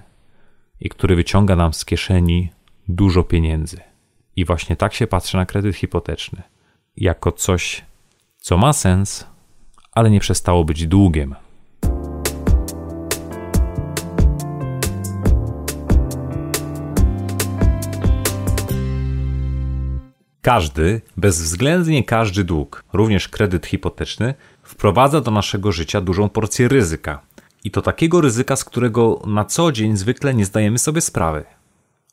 i 0.80 0.89
który 0.89 1.15
wyciąga 1.15 1.56
nam 1.56 1.74
z 1.74 1.86
kieszeni 1.86 2.51
dużo 2.88 3.24
pieniędzy. 3.24 3.95
I 4.36 4.46
właśnie 4.46 4.75
tak 4.75 4.94
się 4.94 5.08
patrzy 5.08 5.38
na 5.38 5.46
kredyt 5.46 5.75
hipoteczny. 5.75 6.44
Jako 6.98 7.32
coś, 7.32 7.86
co 8.38 8.58
ma 8.58 8.74
sens, 8.74 9.27
ale 9.92 10.10
nie 10.10 10.20
przestało 10.20 10.65
być 10.65 10.88
długiem. 10.88 11.36
Każdy, 20.42 21.01
bezwzględnie 21.18 22.04
każdy 22.04 22.44
dług, 22.44 22.84
również 22.94 23.30
kredyt 23.30 23.65
hipoteczny, 23.65 24.34
wprowadza 24.63 25.22
do 25.22 25.32
naszego 25.32 25.72
życia 25.72 26.01
dużą 26.01 26.30
porcję 26.30 26.68
ryzyka. 26.68 27.22
I 27.63 27.72
to 27.72 27.82
takiego 27.82 28.22
ryzyka, 28.22 28.56
z 28.56 28.65
którego 28.65 29.22
na 29.25 29.46
co 29.46 29.72
dzień 29.72 29.98
zwykle 29.98 30.34
nie 30.34 30.46
zdajemy 30.46 30.80
sobie 30.80 31.01
sprawy. 31.01 31.46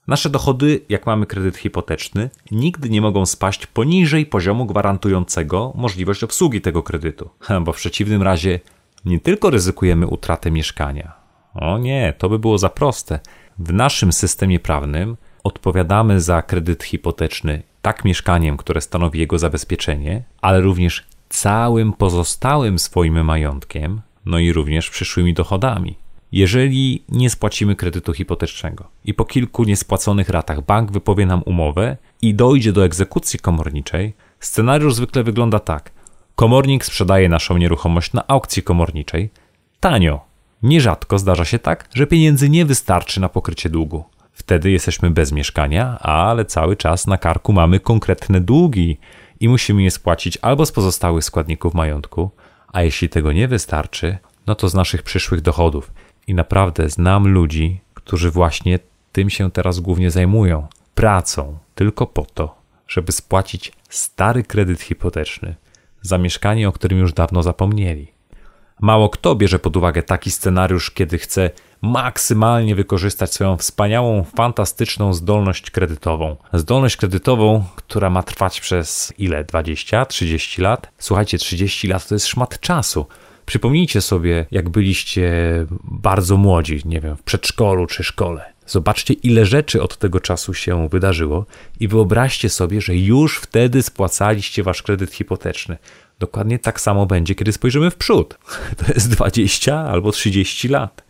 Nasze 0.06 0.30
dochody, 0.30 0.80
jak 0.88 1.06
mamy 1.06 1.26
kredyt 1.26 1.56
hipoteczny, 1.56 2.30
nigdy 2.50 2.90
nie 2.90 3.00
mogą 3.00 3.26
spaść 3.26 3.66
poniżej 3.66 4.26
poziomu 4.26 4.66
gwarantującego 4.66 5.73
możliwość 5.75 6.25
obsługi 6.25 6.61
tego 6.61 6.82
kredytu, 6.82 7.30
bo 7.64 7.73
w 7.73 7.76
przeciwnym 7.76 8.23
razie 8.23 8.61
nie 9.04 9.21
tylko 9.21 9.50
ryzykujemy 9.50 10.06
utratę 10.06 10.50
mieszkania. 10.50 11.12
O 11.54 11.78
nie, 11.78 12.14
to 12.18 12.28
by 12.28 12.38
było 12.38 12.59
za 12.59 12.68
proste. 12.68 13.21
W 13.59 13.73
naszym 13.73 14.12
systemie 14.12 14.61
prawnym 14.61 15.16
odpowiadamy 15.44 16.21
za 16.21 16.42
kredyt 16.42 16.85
hipoteczny 16.85 17.62
tak 17.82 18.04
mieszkaniem, 18.04 18.56
które 18.56 18.80
stanowi 18.80 19.18
jego 19.18 19.38
zabezpieczenie, 19.38 20.23
ale 20.40 20.61
również 20.61 21.06
całym 21.28 21.92
pozostałym 21.92 22.78
swoim 22.78 23.25
majątkiem, 23.25 24.00
no 24.26 24.38
i 24.38 24.52
również 24.52 24.90
przyszłymi 24.90 25.35
dochodami. 25.35 26.01
Jeżeli 26.33 27.05
nie 27.09 27.31
spłacimy 27.31 27.77
kredytu 27.77 28.12
hipotecznego 28.12 28.89
i 29.05 29.15
po 29.15 29.25
kilku 29.25 29.65
niespłaconych 29.65 30.29
ratach 30.29 30.61
bank 30.61 30.93
wypowie 30.93 31.27
nam 31.27 31.43
umowę 31.43 31.97
i 32.23 32.35
dojdzie 32.35 32.73
do 32.73 32.85
egzekucji 32.85 33.39
komorniczej, 33.39 34.15
scenariusz 34.41 34.95
zwykle 34.95 35.23
wygląda 35.23 35.59
tak. 35.59 35.91
Komornik 36.35 36.85
sprzedaje 36.85 37.29
naszą 37.29 37.57
nieruchomość 37.57 38.12
na 38.12 38.27
aukcji 38.27 38.62
komorniczej 38.62 39.31
tanio. 39.81 40.21
Nierzadko 40.62 41.19
zdarza 41.19 41.45
się 41.45 41.59
tak, 41.59 41.89
że 41.95 42.07
pieniędzy 42.07 42.49
nie 42.49 42.65
wystarczy 42.65 43.21
na 43.21 43.29
pokrycie 43.29 43.71
długu. 43.71 44.05
Wtedy 44.33 44.71
jesteśmy 44.71 45.11
bez 45.11 45.33
mieszkania, 45.33 45.99
ale 45.99 46.45
cały 46.45 46.77
czas 46.77 47.07
na 47.07 47.19
karku 47.19 47.53
mamy 47.53 47.81
konkretne 47.81 48.41
długi 48.41 48.99
i 49.41 49.49
musimy 49.49 49.83
je 49.83 49.91
spłacić 49.91 50.39
albo 50.43 50.67
z 50.67 50.73
pozostałych 50.73 51.25
składników 51.25 51.75
majątku, 51.75 52.31
a 52.73 52.83
jeśli 52.83 53.09
tego 53.09 53.33
nie 53.33 53.49
wystarczy, 53.49 54.19
no 54.47 54.55
to 54.55 54.69
z 54.69 54.75
naszych 54.75 55.03
przyszłych 55.03 55.41
dochodów. 55.41 55.91
I 56.26 56.35
naprawdę 56.35 56.91
znam 56.91 57.29
ludzi, 57.29 57.81
którzy 57.95 58.31
właśnie 58.31 58.79
tym 59.12 59.31
się 59.31 59.50
teraz 59.50 59.81
głównie 59.81 60.11
zajmują. 60.11 60.67
Pracą 60.95 61.59
tylko 61.75 62.07
po 62.07 62.26
to, 62.35 62.55
żeby 62.88 63.12
spłacić 63.12 63.73
stary 63.88 64.43
kredyt 64.43 64.81
hipoteczny 64.81 65.55
za 66.02 66.19
mieszkanie, 66.19 66.69
o 66.69 66.73
którym 66.73 66.99
już 66.99 67.12
dawno 67.12 67.43
zapomnieli. 67.43 68.12
Mało 68.81 69.09
kto 69.09 69.35
bierze 69.35 69.59
pod 69.59 69.76
uwagę 69.76 70.02
taki 70.02 70.31
scenariusz, 70.31 70.91
kiedy 70.91 71.19
chce 71.19 71.50
maksymalnie 71.83 72.75
wykorzystać 72.75 73.33
swoją 73.35 73.57
wspaniałą, 73.57 74.25
fantastyczną 74.37 75.14
zdolność 75.14 75.71
kredytową. 75.71 76.37
Zdolność 76.52 76.97
kredytową, 76.97 77.64
która 77.76 78.11
ma 78.11 78.23
trwać 78.23 78.61
przez 78.61 79.12
ile? 79.19 79.45
20, 79.45 80.07
30 80.07 80.62
lat? 80.62 80.88
Słuchajcie, 80.99 81.38
30 81.38 81.88
lat 81.88 82.09
to 82.09 82.14
jest 82.14 82.26
szmat 82.26 82.61
czasu. 82.61 83.07
Przypomnijcie 83.52 84.00
sobie, 84.00 84.47
jak 84.50 84.68
byliście 84.68 85.32
bardzo 85.85 86.37
młodzi, 86.37 86.82
nie 86.85 87.00
wiem, 87.00 87.16
w 87.16 87.23
przedszkolu 87.23 87.87
czy 87.87 88.04
szkole. 88.04 88.52
Zobaczcie, 88.66 89.14
ile 89.14 89.47
rzeczy 89.47 89.82
od 89.82 89.99
tego 89.99 90.21
czasu 90.21 90.54
się 90.54 90.88
wydarzyło 90.88 91.47
i 91.80 91.88
wyobraźcie 91.88 92.49
sobie, 92.49 92.80
że 92.80 92.97
już 92.97 93.38
wtedy 93.38 93.82
spłacaliście 93.82 94.62
wasz 94.62 94.82
kredyt 94.82 95.12
hipoteczny. 95.12 95.76
Dokładnie 96.18 96.59
tak 96.59 96.80
samo 96.80 97.06
będzie, 97.06 97.35
kiedy 97.35 97.52
spojrzymy 97.52 97.90
w 97.90 97.97
przód. 97.97 98.38
To 98.78 98.92
jest 98.94 99.11
20 99.11 99.76
albo 99.76 100.12
30 100.12 100.68
lat. 100.68 101.04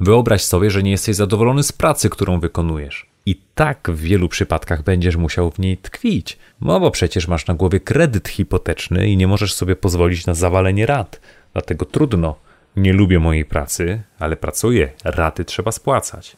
Wyobraź 0.00 0.42
sobie, 0.42 0.70
że 0.70 0.82
nie 0.82 0.90
jesteś 0.90 1.16
zadowolony 1.16 1.62
z 1.62 1.72
pracy, 1.72 2.10
którą 2.10 2.40
wykonujesz. 2.40 3.06
I 3.26 3.40
tak 3.54 3.90
w 3.92 4.00
wielu 4.00 4.28
przypadkach 4.28 4.82
będziesz 4.82 5.16
musiał 5.16 5.50
w 5.50 5.58
niej 5.58 5.78
tkwić, 5.78 6.38
no 6.60 6.80
bo 6.80 6.90
przecież 6.90 7.28
masz 7.28 7.46
na 7.46 7.54
głowie 7.54 7.80
kredyt 7.80 8.28
hipoteczny 8.28 9.08
i 9.08 9.16
nie 9.16 9.26
możesz 9.26 9.54
sobie 9.54 9.76
pozwolić 9.76 10.26
na 10.26 10.34
zawalenie 10.34 10.86
rat. 10.86 11.20
Dlatego 11.54 11.84
trudno. 11.84 12.36
Nie 12.76 12.92
lubię 12.92 13.18
mojej 13.18 13.44
pracy, 13.44 14.02
ale 14.18 14.36
pracuję, 14.36 14.92
raty 15.04 15.44
trzeba 15.44 15.72
spłacać. 15.72 16.36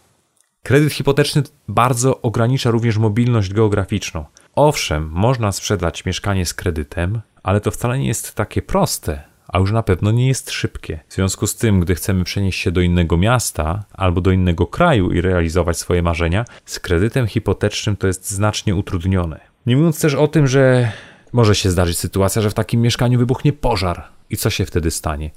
Kredyt 0.63 0.93
hipoteczny 0.93 1.43
bardzo 1.69 2.23
ogranicza 2.23 2.71
również 2.71 2.99
mobilność 2.99 3.53
geograficzną. 3.53 4.25
Owszem, 4.55 5.11
można 5.13 5.53
sprzedać 5.53 6.05
mieszkanie 6.05 6.47
z 6.47 6.55
kredytem, 6.55 7.21
ale 7.43 7.61
to 7.61 7.71
wcale 7.71 7.99
nie 7.99 8.07
jest 8.07 8.35
takie 8.35 8.63
proste, 8.63 9.23
a 9.49 9.59
już 9.59 9.73
na 9.73 9.83
pewno 9.83 10.11
nie 10.11 10.29
jest 10.29 10.51
szybkie. 10.51 11.01
W 11.09 11.15
związku 11.15 11.47
z 11.47 11.57
tym, 11.57 11.81
gdy 11.81 11.95
chcemy 11.95 12.25
przenieść 12.25 12.61
się 12.61 12.71
do 12.71 12.81
innego 12.81 13.17
miasta 13.17 13.85
albo 13.93 14.21
do 14.21 14.31
innego 14.31 14.67
kraju 14.67 15.13
i 15.13 15.21
realizować 15.21 15.79
swoje 15.79 16.03
marzenia, 16.03 16.45
z 16.65 16.81
kredytem 16.81 17.27
hipotecznym 17.27 17.97
to 17.97 18.07
jest 18.07 18.31
znacznie 18.31 18.75
utrudnione. 18.75 19.41
Nie 19.67 19.77
mówiąc 19.77 20.01
też 20.01 20.15
o 20.15 20.29
tym, 20.29 20.47
że 20.47 20.93
może 21.33 21.55
się 21.55 21.71
zdarzyć 21.71 21.99
sytuacja, 21.99 22.43
że 22.43 22.51
w 22.51 22.55
takim 22.55 22.81
mieszkaniu 22.81 23.19
wybuchnie 23.19 23.53
pożar. 23.53 24.16
I 24.31 24.37
co 24.37 24.51
się 24.51 24.67
wtedy 24.67 24.91
stanie? 24.91 25.31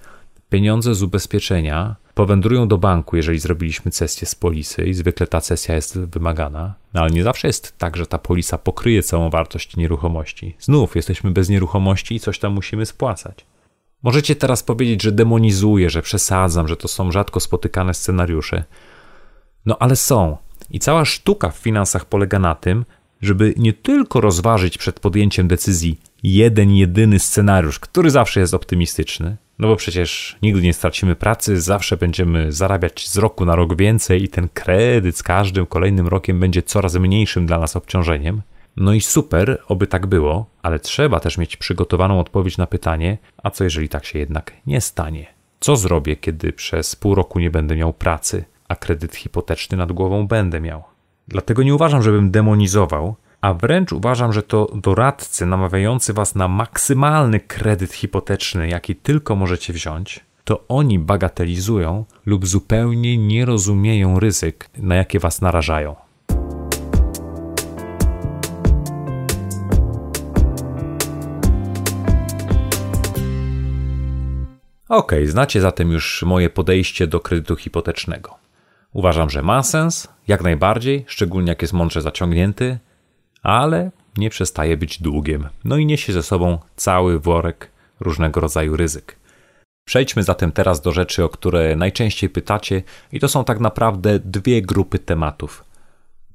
Pieniądze 0.50 0.96
z 0.96 1.04
ubezpieczenia 1.04 1.96
powędrują 2.14 2.68
do 2.68 2.78
banku, 2.78 3.16
jeżeli 3.16 3.40
zrobiliśmy 3.40 3.92
cesję 3.92 4.28
z 4.28 4.36
polisy 4.36 4.86
i 4.86 4.94
zwykle 4.94 5.28
ta 5.28 5.42
cesja 5.42 5.76
jest 5.76 6.00
wymagana, 6.00 6.74
no 6.94 7.02
ale 7.02 7.12
nie 7.12 7.24
zawsze 7.24 7.48
jest 7.48 7.78
tak, 7.78 7.98
że 7.98 8.08
ta 8.08 8.18
polisa 8.18 8.58
pokryje 8.58 9.04
całą 9.04 9.30
wartość 9.30 9.78
nieruchomości. 9.78 10.56
Znów 10.60 10.96
jesteśmy 10.96 11.32
bez 11.32 11.50
nieruchomości 11.50 12.16
i 12.16 12.20
coś 12.20 12.40
tam 12.40 12.54
musimy 12.54 12.86
spłacać. 12.86 13.46
Możecie 14.04 14.36
teraz 14.36 14.64
powiedzieć, 14.64 15.04
że 15.04 15.12
demonizuję, 15.12 15.90
że 15.90 16.02
przesadzam, 16.02 16.68
że 16.68 16.78
to 16.78 16.88
są 16.88 17.12
rzadko 17.12 17.40
spotykane 17.40 17.94
scenariusze. 17.94 18.64
No 19.66 19.78
ale 19.80 19.96
są. 19.96 20.38
I 20.70 20.80
cała 20.80 21.06
sztuka 21.06 21.50
w 21.50 21.58
finansach 21.58 22.06
polega 22.06 22.40
na 22.40 22.56
tym, 22.56 22.86
żeby 23.22 23.54
nie 23.58 23.74
tylko 23.74 24.22
rozważyć 24.22 24.78
przed 24.78 25.00
podjęciem 25.00 25.48
decyzji 25.48 26.00
jeden, 26.24 26.72
jedyny 26.72 27.20
scenariusz, 27.20 27.80
który 27.80 28.12
zawsze 28.12 28.40
jest 28.40 28.54
optymistyczny, 28.54 29.38
no 29.60 29.68
bo 29.68 29.76
przecież 29.76 30.38
nigdy 30.42 30.62
nie 30.62 30.74
stracimy 30.74 31.16
pracy, 31.16 31.62
zawsze 31.62 31.98
będziemy 31.98 32.52
zarabiać 32.52 33.10
z 33.10 33.18
roku 33.18 33.46
na 33.46 33.56
rok 33.56 33.78
więcej 33.78 34.24
i 34.24 34.28
ten 34.28 34.50
kredyt 34.54 35.18
z 35.18 35.24
każdym 35.24 35.66
kolejnym 35.66 36.08
rokiem 36.08 36.40
będzie 36.40 36.64
coraz 36.64 36.96
mniejszym 36.96 37.46
dla 37.46 37.60
nas 37.60 37.76
obciążeniem. 37.76 38.42
No 38.78 38.94
i 38.94 39.02
super, 39.02 39.62
oby 39.68 39.88
tak 39.88 40.08
było, 40.08 40.46
ale 40.62 40.80
trzeba 40.80 41.20
też 41.20 41.38
mieć 41.38 41.58
przygotowaną 41.58 42.20
odpowiedź 42.20 42.58
na 42.58 42.68
pytanie, 42.68 43.18
a 43.44 43.52
co 43.52 43.64
jeżeli 43.64 43.90
tak 43.90 44.06
się 44.06 44.20
jednak 44.20 44.54
nie 44.66 44.82
stanie? 44.82 45.28
Co 45.60 45.76
zrobię, 45.76 46.16
kiedy 46.16 46.54
przez 46.54 46.96
pół 46.96 47.16
roku 47.16 47.40
nie 47.40 47.50
będę 47.50 47.76
miał 47.76 47.94
pracy, 47.94 48.46
a 48.68 48.76
kredyt 48.76 49.16
hipoteczny 49.16 49.78
nad 49.78 49.92
głową 49.92 50.28
będę 50.28 50.62
miał? 50.62 50.84
Dlatego 51.28 51.64
nie 51.64 51.76
uważam, 51.76 52.02
żebym 52.04 52.32
demonizował, 52.32 53.16
a 53.42 53.54
wręcz 53.54 53.92
uważam, 53.92 54.34
że 54.34 54.44
to 54.44 54.72
doradcy 54.74 55.46
namawiający 55.46 56.14
was 56.14 56.36
na 56.36 56.48
maksymalny 56.48 57.40
kredyt 57.40 57.94
hipoteczny, 57.94 58.70
jaki 58.70 58.96
tylko 58.96 59.36
możecie 59.36 59.74
wziąć, 59.74 60.20
to 60.44 60.68
oni 60.68 61.00
bagatelizują 61.00 62.06
lub 62.26 62.48
zupełnie 62.48 63.18
nie 63.18 63.46
rozumieją 63.46 64.20
ryzyk, 64.20 64.70
na 64.78 64.96
jakie 64.96 65.20
was 65.20 65.42
narażają. 65.42 65.96
Ok, 74.90 75.12
znacie 75.26 75.62
zatem 75.62 75.92
już 75.92 76.24
moje 76.24 76.50
podejście 76.50 77.08
do 77.08 77.20
kredytu 77.20 77.56
hipotecznego. 77.56 78.36
Uważam, 78.94 79.30
że 79.30 79.42
ma 79.42 79.64
sens, 79.64 80.08
jak 80.28 80.44
najbardziej, 80.44 81.06
szczególnie 81.08 81.50
jak 81.50 81.62
jest 81.62 81.74
mądrze 81.74 82.02
zaciągnięty, 82.02 82.80
ale 83.44 83.92
nie 84.18 84.30
przestaje 84.30 84.78
być 84.78 85.02
długiem. 85.02 85.50
No 85.64 85.78
i 85.78 85.86
niesie 85.86 86.14
ze 86.14 86.24
sobą 86.24 86.60
cały 86.76 87.20
worek 87.20 87.72
różnego 88.00 88.42
rodzaju 88.42 88.76
ryzyk. 88.76 89.20
Przejdźmy 89.86 90.24
zatem 90.24 90.52
teraz 90.52 90.82
do 90.82 90.92
rzeczy, 90.92 91.24
o 91.24 91.30
które 91.30 91.76
najczęściej 91.76 92.30
pytacie, 92.30 92.84
i 93.12 93.20
to 93.20 93.28
są 93.28 93.44
tak 93.44 93.60
naprawdę 93.60 94.20
dwie 94.20 94.62
grupy 94.62 95.00
tematów. 95.00 95.64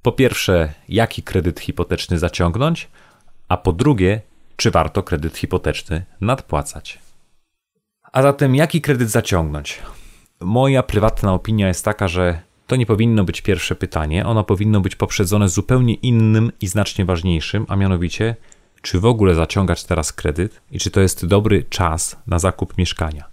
Po 0.03 0.13
pierwsze, 0.13 0.75
jaki 0.89 1.23
kredyt 1.23 1.61
hipoteczny 1.61 2.19
zaciągnąć, 2.19 2.89
a 3.49 3.57
po 3.57 3.73
drugie, 3.73 4.21
czy 4.57 4.71
warto 4.71 5.03
kredyt 5.03 5.37
hipoteczny 5.39 6.05
nadpłacać. 6.21 6.99
A 8.13 8.23
zatem, 8.23 8.55
jaki 8.55 8.81
kredyt 8.81 9.11
zaciągnąć? 9.11 9.83
Moja 10.41 10.83
prywatna 10.83 11.33
opinia 11.33 11.69
jest 11.69 11.85
taka, 11.85 12.09
że 12.09 12.41
to 12.67 12.77
nie 12.77 12.87
powinno 12.87 13.25
być 13.25 13.41
pierwsze 13.41 13.75
pytanie, 13.75 14.27
ono 14.27 14.45
powinno 14.45 14.81
być 14.81 14.97
poprzedzone 14.97 15.49
zupełnie 15.49 15.95
innym 15.95 16.53
i 16.61 16.67
znacznie 16.67 17.05
ważniejszym, 17.05 17.67
a 17.69 17.77
mianowicie, 17.77 18.37
czy 18.83 19.01
w 19.01 19.05
ogóle 19.05 19.35
zaciągać 19.35 19.85
teraz 19.85 20.13
kredyt 20.13 20.61
i 20.71 20.79
czy 20.79 20.91
to 20.91 21.01
jest 21.01 21.27
dobry 21.27 21.65
czas 21.71 22.17
na 22.27 22.39
zakup 22.39 22.79
mieszkania. 22.79 23.25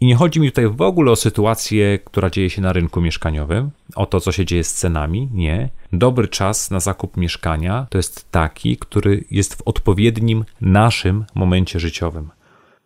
I 0.00 0.06
nie 0.06 0.16
chodzi 0.16 0.40
mi 0.40 0.48
tutaj 0.48 0.68
w 0.68 0.82
ogóle 0.82 1.12
o 1.12 1.16
sytuację, 1.16 1.98
która 2.04 2.30
dzieje 2.30 2.50
się 2.50 2.62
na 2.62 2.72
rynku 2.72 3.00
mieszkaniowym, 3.00 3.70
o 3.94 4.06
to, 4.06 4.20
co 4.20 4.32
się 4.32 4.44
dzieje 4.44 4.64
z 4.64 4.74
cenami. 4.74 5.28
Nie. 5.32 5.70
Dobry 5.92 6.28
czas 6.28 6.70
na 6.70 6.80
zakup 6.80 7.16
mieszkania 7.16 7.86
to 7.90 7.98
jest 7.98 8.30
taki, 8.30 8.76
który 8.76 9.24
jest 9.30 9.54
w 9.54 9.62
odpowiednim 9.64 10.44
naszym 10.60 11.24
momencie 11.34 11.80
życiowym. 11.80 12.30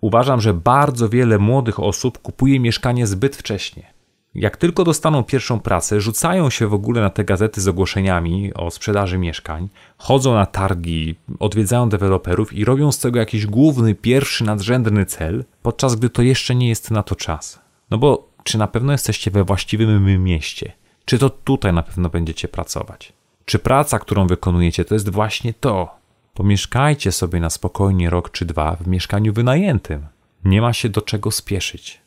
Uważam, 0.00 0.40
że 0.40 0.54
bardzo 0.54 1.08
wiele 1.08 1.38
młodych 1.38 1.80
osób 1.80 2.18
kupuje 2.18 2.60
mieszkanie 2.60 3.06
zbyt 3.06 3.36
wcześnie 3.36 3.95
jak 4.36 4.56
tylko 4.56 4.84
dostaną 4.84 5.24
pierwszą 5.24 5.60
pracę, 5.60 6.00
rzucają 6.00 6.50
się 6.50 6.66
w 6.66 6.74
ogóle 6.74 7.00
na 7.00 7.10
te 7.10 7.24
gazety 7.24 7.60
z 7.60 7.68
ogłoszeniami 7.68 8.54
o 8.54 8.70
sprzedaży 8.70 9.18
mieszkań, 9.18 9.68
chodzą 9.98 10.34
na 10.34 10.46
targi, 10.46 11.14
odwiedzają 11.38 11.88
deweloperów 11.88 12.52
i 12.52 12.64
robią 12.64 12.92
z 12.92 12.98
tego 12.98 13.18
jakiś 13.18 13.46
główny, 13.46 13.94
pierwszy, 13.94 14.44
nadrzędny 14.44 15.06
cel, 15.06 15.44
podczas 15.62 15.94
gdy 15.94 16.10
to 16.10 16.22
jeszcze 16.22 16.54
nie 16.54 16.68
jest 16.68 16.90
na 16.90 17.02
to 17.02 17.14
czas. 17.14 17.60
No 17.90 17.98
bo 17.98 18.28
czy 18.44 18.58
na 18.58 18.66
pewno 18.66 18.92
jesteście 18.92 19.30
we 19.30 19.44
właściwym 19.44 20.24
mieście? 20.24 20.72
Czy 21.04 21.18
to 21.18 21.30
tutaj 21.30 21.72
na 21.72 21.82
pewno 21.82 22.08
będziecie 22.08 22.48
pracować? 22.48 23.12
Czy 23.44 23.58
praca, 23.58 23.98
którą 23.98 24.26
wykonujecie, 24.26 24.84
to 24.84 24.94
jest 24.94 25.08
właśnie 25.08 25.54
to? 25.54 25.96
Pomieszkajcie 26.34 27.12
sobie 27.12 27.40
na 27.40 27.50
spokojnie 27.50 28.10
rok 28.10 28.30
czy 28.30 28.44
dwa 28.44 28.76
w 28.76 28.86
mieszkaniu 28.86 29.32
wynajętym. 29.32 30.06
Nie 30.44 30.60
ma 30.60 30.72
się 30.72 30.88
do 30.88 31.02
czego 31.02 31.30
spieszyć. 31.30 32.05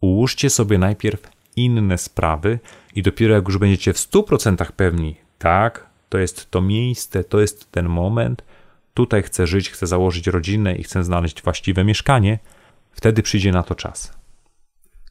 Ułóżcie 0.00 0.50
sobie 0.50 0.78
najpierw 0.78 1.30
inne 1.56 1.98
sprawy 1.98 2.58
i 2.94 3.02
dopiero 3.02 3.34
jak 3.34 3.48
już 3.48 3.58
będziecie 3.58 3.92
w 3.92 3.96
100% 3.96 4.72
pewni, 4.72 5.16
tak, 5.38 5.86
to 6.08 6.18
jest 6.18 6.50
to 6.50 6.60
miejsce, 6.60 7.24
to 7.24 7.40
jest 7.40 7.72
ten 7.72 7.88
moment, 7.88 8.42
tutaj 8.94 9.22
chcę 9.22 9.46
żyć, 9.46 9.70
chcę 9.70 9.86
założyć 9.86 10.26
rodzinę 10.26 10.74
i 10.74 10.82
chcę 10.82 11.04
znaleźć 11.04 11.42
właściwe 11.42 11.84
mieszkanie, 11.84 12.38
wtedy 12.92 13.22
przyjdzie 13.22 13.52
na 13.52 13.62
to 13.62 13.74
czas. 13.74 14.12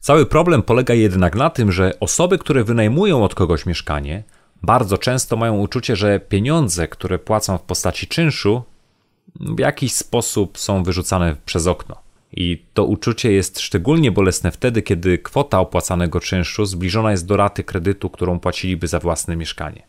Cały 0.00 0.26
problem 0.26 0.62
polega 0.62 0.94
jednak 0.94 1.34
na 1.34 1.50
tym, 1.50 1.72
że 1.72 2.00
osoby, 2.00 2.38
które 2.38 2.64
wynajmują 2.64 3.24
od 3.24 3.34
kogoś 3.34 3.66
mieszkanie, 3.66 4.22
bardzo 4.62 4.98
często 4.98 5.36
mają 5.36 5.58
uczucie, 5.58 5.96
że 5.96 6.20
pieniądze, 6.20 6.88
które 6.88 7.18
płacą 7.18 7.58
w 7.58 7.62
postaci 7.62 8.06
czynszu, 8.06 8.62
w 9.40 9.58
jakiś 9.58 9.92
sposób 9.92 10.58
są 10.58 10.82
wyrzucane 10.82 11.36
przez 11.46 11.66
okno. 11.66 12.09
I 12.32 12.64
to 12.74 12.84
uczucie 12.84 13.32
jest 13.32 13.60
szczególnie 13.60 14.12
bolesne 14.12 14.50
wtedy, 14.50 14.82
kiedy 14.82 15.18
kwota 15.18 15.60
opłacanego 15.60 16.20
czynszu 16.20 16.64
zbliżona 16.66 17.10
jest 17.10 17.26
do 17.26 17.36
raty 17.36 17.64
kredytu, 17.64 18.10
którą 18.10 18.40
płaciliby 18.40 18.86
za 18.86 18.98
własne 18.98 19.36
mieszkanie. 19.36 19.82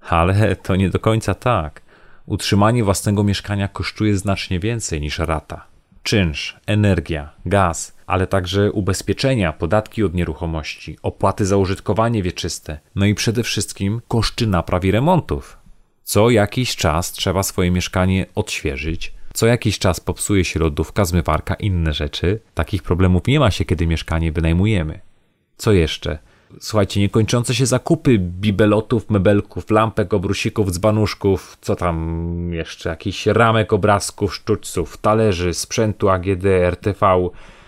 Ale 0.00 0.56
to 0.56 0.76
nie 0.76 0.90
do 0.90 0.98
końca 0.98 1.34
tak. 1.34 1.82
Utrzymanie 2.26 2.84
własnego 2.84 3.24
mieszkania 3.24 3.68
kosztuje 3.68 4.16
znacznie 4.16 4.60
więcej 4.60 5.00
niż 5.00 5.18
rata. 5.18 5.66
Czynsz, 6.02 6.56
energia, 6.66 7.32
gaz, 7.46 7.96
ale 8.06 8.26
także 8.26 8.72
ubezpieczenia, 8.72 9.52
podatki 9.52 10.04
od 10.04 10.14
nieruchomości, 10.14 10.98
opłaty 11.02 11.46
za 11.46 11.56
użytkowanie 11.56 12.22
wieczyste, 12.22 12.78
no 12.94 13.06
i 13.06 13.14
przede 13.14 13.42
wszystkim 13.42 14.00
koszty 14.08 14.46
napraw 14.46 14.84
i 14.84 14.90
remontów. 14.90 15.58
Co 16.04 16.30
jakiś 16.30 16.76
czas 16.76 17.12
trzeba 17.12 17.42
swoje 17.42 17.70
mieszkanie 17.70 18.26
odświeżyć, 18.34 19.14
co 19.36 19.46
jakiś 19.46 19.78
czas 19.78 20.00
popsuje 20.00 20.44
się 20.44 20.60
lodówka, 20.60 21.04
zmywarka, 21.04 21.54
inne 21.54 21.92
rzeczy. 21.92 22.40
Takich 22.54 22.82
problemów 22.82 23.26
nie 23.26 23.40
ma 23.40 23.50
się, 23.50 23.64
kiedy 23.64 23.86
mieszkanie 23.86 24.32
wynajmujemy. 24.32 25.00
Co 25.56 25.72
jeszcze? 25.72 26.18
Słuchajcie, 26.60 27.00
niekończące 27.00 27.54
się 27.54 27.66
zakupy 27.66 28.18
bibelotów, 28.18 29.10
mebelków, 29.10 29.70
lampek, 29.70 30.14
obrusików, 30.14 30.70
dzbanuszków, 30.70 31.58
co 31.60 31.76
tam 31.76 32.50
jeszcze, 32.52 32.88
jakichś 32.88 33.26
ramek, 33.26 33.72
obrazków, 33.72 34.34
sztućców, 34.34 34.96
talerzy, 34.96 35.54
sprzętu 35.54 36.08
AGD, 36.08 36.44
RTV. 36.44 37.06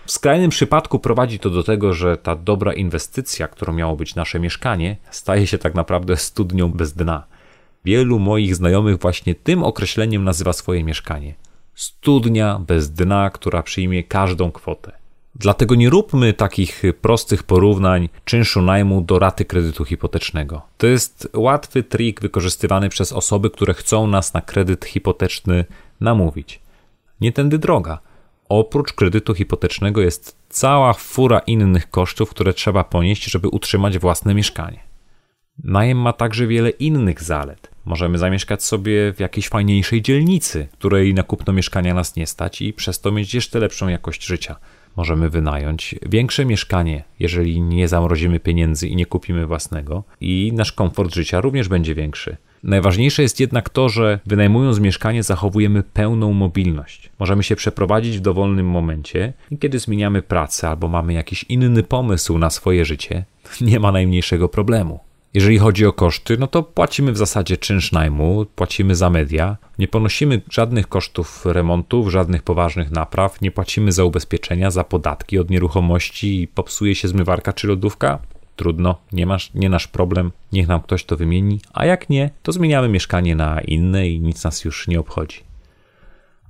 W 0.05 0.11
skrajnym 0.11 0.49
przypadku 0.49 0.99
prowadzi 0.99 1.39
to 1.39 1.49
do 1.49 1.63
tego, 1.63 1.93
że 1.93 2.17
ta 2.17 2.35
dobra 2.35 2.73
inwestycja, 2.73 3.47
którą 3.47 3.73
miało 3.73 3.95
być 3.95 4.15
nasze 4.15 4.39
mieszkanie, 4.39 4.97
staje 5.11 5.47
się 5.47 5.57
tak 5.57 5.75
naprawdę 5.75 6.17
studnią 6.17 6.71
bez 6.71 6.93
dna. 6.93 7.23
Wielu 7.85 8.19
moich 8.19 8.55
znajomych 8.55 8.99
właśnie 8.99 9.35
tym 9.35 9.63
określeniem 9.63 10.23
nazywa 10.23 10.53
swoje 10.53 10.83
mieszkanie 10.83 11.48
studnia 11.79 12.59
bez 12.67 12.91
dna, 12.91 13.29
która 13.29 13.63
przyjmie 13.63 14.03
każdą 14.03 14.51
kwotę. 14.51 14.91
Dlatego 15.35 15.75
nie 15.75 15.89
róbmy 15.89 16.33
takich 16.33 16.83
prostych 17.01 17.43
porównań 17.43 18.09
czynszu 18.25 18.61
najmu 18.61 19.01
do 19.01 19.19
raty 19.19 19.45
kredytu 19.45 19.85
hipotecznego. 19.85 20.61
To 20.77 20.87
jest 20.87 21.29
łatwy 21.33 21.83
trik 21.83 22.21
wykorzystywany 22.21 22.89
przez 22.89 23.13
osoby, 23.13 23.49
które 23.49 23.73
chcą 23.73 24.07
nas 24.07 24.33
na 24.33 24.41
kredyt 24.41 24.85
hipoteczny 24.85 25.65
namówić. 25.99 26.59
Nie 27.21 27.31
tędy 27.31 27.57
droga. 27.57 27.99
Oprócz 28.49 28.93
kredytu 28.93 29.33
hipotecznego 29.33 30.01
jest 30.01 30.37
cała 30.49 30.93
fura 30.93 31.39
innych 31.39 31.89
kosztów, 31.89 32.29
które 32.29 32.53
trzeba 32.53 32.83
ponieść, 32.83 33.23
żeby 33.23 33.47
utrzymać 33.47 33.99
własne 33.99 34.33
mieszkanie. 34.33 34.79
Najem 35.63 35.97
ma 35.97 36.13
także 36.13 36.47
wiele 36.47 36.69
innych 36.69 37.23
zalet. 37.23 37.68
Możemy 37.85 38.17
zamieszkać 38.17 38.63
sobie 38.63 39.13
w 39.13 39.19
jakiejś 39.19 39.49
fajniejszej 39.49 40.01
dzielnicy, 40.01 40.67
której 40.71 41.13
na 41.13 41.23
kupno 41.23 41.53
mieszkania 41.53 41.93
nas 41.93 42.15
nie 42.15 42.27
stać 42.27 42.61
i 42.61 42.73
przez 42.73 43.01
to 43.01 43.11
mieć 43.11 43.33
jeszcze 43.33 43.59
lepszą 43.59 43.87
jakość 43.87 44.25
życia. 44.25 44.55
Możemy 44.95 45.29
wynająć 45.29 45.95
większe 46.09 46.45
mieszkanie, 46.45 47.03
jeżeli 47.19 47.61
nie 47.61 47.87
zamrozimy 47.87 48.39
pieniędzy 48.39 48.87
i 48.87 48.95
nie 48.95 49.05
kupimy 49.05 49.45
własnego, 49.45 50.03
i 50.21 50.51
nasz 50.55 50.71
komfort 50.71 51.15
życia 51.15 51.41
również 51.41 51.67
będzie 51.67 51.95
większy. 51.95 52.37
Najważniejsze 52.63 53.21
jest 53.21 53.39
jednak 53.39 53.69
to, 53.69 53.89
że 53.89 54.19
wynajmując 54.25 54.79
mieszkanie 54.79 55.23
zachowujemy 55.23 55.83
pełną 55.83 56.33
mobilność. 56.33 57.09
Możemy 57.19 57.43
się 57.43 57.55
przeprowadzić 57.55 58.17
w 58.17 58.21
dowolnym 58.21 58.65
momencie 58.65 59.33
i 59.51 59.57
kiedy 59.57 59.79
zmieniamy 59.79 60.21
pracę 60.21 60.69
albo 60.69 60.87
mamy 60.87 61.13
jakiś 61.13 61.45
inny 61.49 61.83
pomysł 61.83 62.37
na 62.37 62.49
swoje 62.49 62.85
życie, 62.85 63.25
nie 63.61 63.79
ma 63.79 63.91
najmniejszego 63.91 64.49
problemu. 64.49 64.99
Jeżeli 65.33 65.57
chodzi 65.57 65.85
o 65.85 65.93
koszty, 65.93 66.37
no 66.37 66.47
to 66.47 66.63
płacimy 66.63 67.11
w 67.11 67.17
zasadzie 67.17 67.57
czynsz 67.57 67.91
najmu, 67.91 68.45
płacimy 68.55 68.95
za 68.95 69.09
media, 69.09 69.57
nie 69.79 69.87
ponosimy 69.87 70.41
żadnych 70.49 70.87
kosztów 70.87 71.45
remontów, 71.45 72.11
żadnych 72.11 72.43
poważnych 72.43 72.91
napraw, 72.91 73.41
nie 73.41 73.51
płacimy 73.51 73.91
za 73.91 74.03
ubezpieczenia, 74.03 74.71
za 74.71 74.83
podatki 74.83 75.39
od 75.39 75.49
nieruchomości 75.49 76.41
i 76.41 76.47
popsuje 76.47 76.95
się 76.95 77.07
zmywarka 77.07 77.53
czy 77.53 77.67
lodówka. 77.67 78.19
Trudno, 78.55 78.97
nie, 79.11 79.25
masz, 79.25 79.53
nie 79.53 79.69
nasz 79.69 79.87
problem, 79.87 80.31
niech 80.51 80.67
nam 80.67 80.81
ktoś 80.81 81.03
to 81.03 81.17
wymieni, 81.17 81.59
a 81.73 81.85
jak 81.85 82.09
nie, 82.09 82.29
to 82.43 82.51
zmieniamy 82.51 82.89
mieszkanie 82.89 83.35
na 83.35 83.61
inne 83.61 84.09
i 84.09 84.19
nic 84.19 84.43
nas 84.43 84.65
już 84.65 84.87
nie 84.87 84.99
obchodzi. 84.99 85.39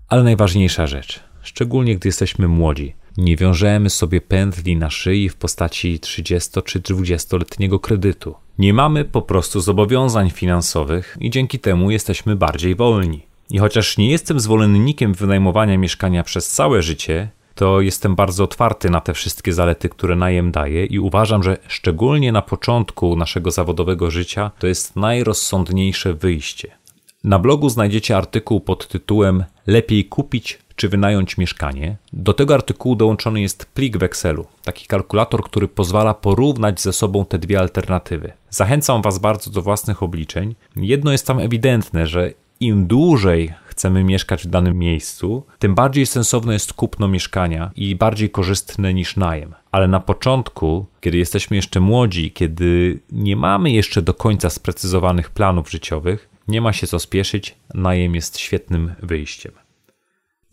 Ale 0.07 0.23
najważniejsza 0.23 0.87
rzecz, 0.87 1.19
szczególnie 1.41 1.95
gdy 1.95 2.07
jesteśmy 2.07 2.47
młodzi, 2.47 2.95
nie 3.17 3.35
wiążemy 3.35 3.89
sobie 3.89 4.21
pętli 4.21 4.75
na 4.75 4.89
szyi 4.89 5.29
w 5.29 5.35
postaci 5.35 5.99
30 5.99 6.49
czy 6.65 6.79
20-letniego 6.79 7.79
kredytu. 7.79 8.35
Nie 8.57 8.73
mamy 8.73 9.05
po 9.05 9.21
prostu 9.21 9.61
zobowiązań 9.61 10.29
finansowych 10.29 11.17
i 11.19 11.29
dzięki 11.29 11.59
temu 11.59 11.91
jesteśmy 11.91 12.35
bardziej 12.35 12.75
wolni. 12.75 13.21
I 13.49 13.57
chociaż 13.57 13.97
nie 13.97 14.11
jestem 14.11 14.39
zwolennikiem 14.39 15.13
wynajmowania 15.13 15.77
mieszkania 15.77 16.23
przez 16.23 16.51
całe 16.51 16.81
życie, 16.81 17.29
to 17.55 17.81
jestem 17.81 18.15
bardzo 18.15 18.43
otwarty 18.43 18.89
na 18.89 19.01
te 19.01 19.13
wszystkie 19.13 19.53
zalety, 19.53 19.89
które 19.89 20.15
najem 20.15 20.51
daje 20.51 20.85
i 20.85 20.99
uważam, 20.99 21.43
że 21.43 21.57
szczególnie 21.67 22.31
na 22.31 22.41
początku 22.41 23.15
naszego 23.15 23.51
zawodowego 23.51 24.11
życia 24.11 24.51
to 24.59 24.67
jest 24.67 24.95
najrozsądniejsze 24.95 26.13
wyjście. 26.13 26.71
Na 27.23 27.39
blogu 27.39 27.69
znajdziecie 27.69 28.17
artykuł 28.17 28.59
pod 28.59 28.87
tytułem 28.87 29.43
Lepiej 29.67 30.05
kupić 30.05 30.59
czy 30.75 30.89
wynająć 30.89 31.37
mieszkanie. 31.37 31.97
Do 32.13 32.33
tego 32.33 32.53
artykułu 32.53 32.95
dołączony 32.95 33.41
jest 33.41 33.65
plik 33.65 33.97
w 33.97 34.03
Excelu, 34.03 34.45
taki 34.63 34.87
kalkulator, 34.87 35.43
który 35.43 35.67
pozwala 35.67 36.13
porównać 36.13 36.81
ze 36.81 36.93
sobą 36.93 37.25
te 37.25 37.39
dwie 37.39 37.59
alternatywy. 37.59 38.31
Zachęcam 38.49 39.01
Was 39.01 39.19
bardzo 39.19 39.51
do 39.51 39.61
własnych 39.61 40.03
obliczeń. 40.03 40.55
Jedno 40.75 41.11
jest 41.11 41.27
tam 41.27 41.39
ewidentne, 41.39 42.07
że 42.07 42.33
im 42.59 42.87
dłużej 42.87 43.53
chcemy 43.65 44.03
mieszkać 44.03 44.43
w 44.43 44.49
danym 44.49 44.77
miejscu, 44.77 45.43
tym 45.59 45.75
bardziej 45.75 46.05
sensowne 46.05 46.53
jest 46.53 46.73
kupno 46.73 47.07
mieszkania 47.07 47.71
i 47.75 47.95
bardziej 47.95 48.29
korzystne 48.29 48.93
niż 48.93 49.17
najem. 49.17 49.55
Ale 49.71 49.87
na 49.87 49.99
początku, 49.99 50.85
kiedy 51.01 51.17
jesteśmy 51.17 51.55
jeszcze 51.55 51.79
młodzi, 51.79 52.31
kiedy 52.31 52.99
nie 53.11 53.35
mamy 53.35 53.71
jeszcze 53.71 54.01
do 54.01 54.13
końca 54.13 54.49
sprecyzowanych 54.49 55.29
planów 55.29 55.71
życiowych, 55.71 56.29
nie 56.49 56.61
ma 56.61 56.73
się 56.73 56.87
co 56.87 56.99
spieszyć, 56.99 57.55
najem 57.73 58.15
jest 58.15 58.39
świetnym 58.39 58.95
wyjściem. 59.03 59.51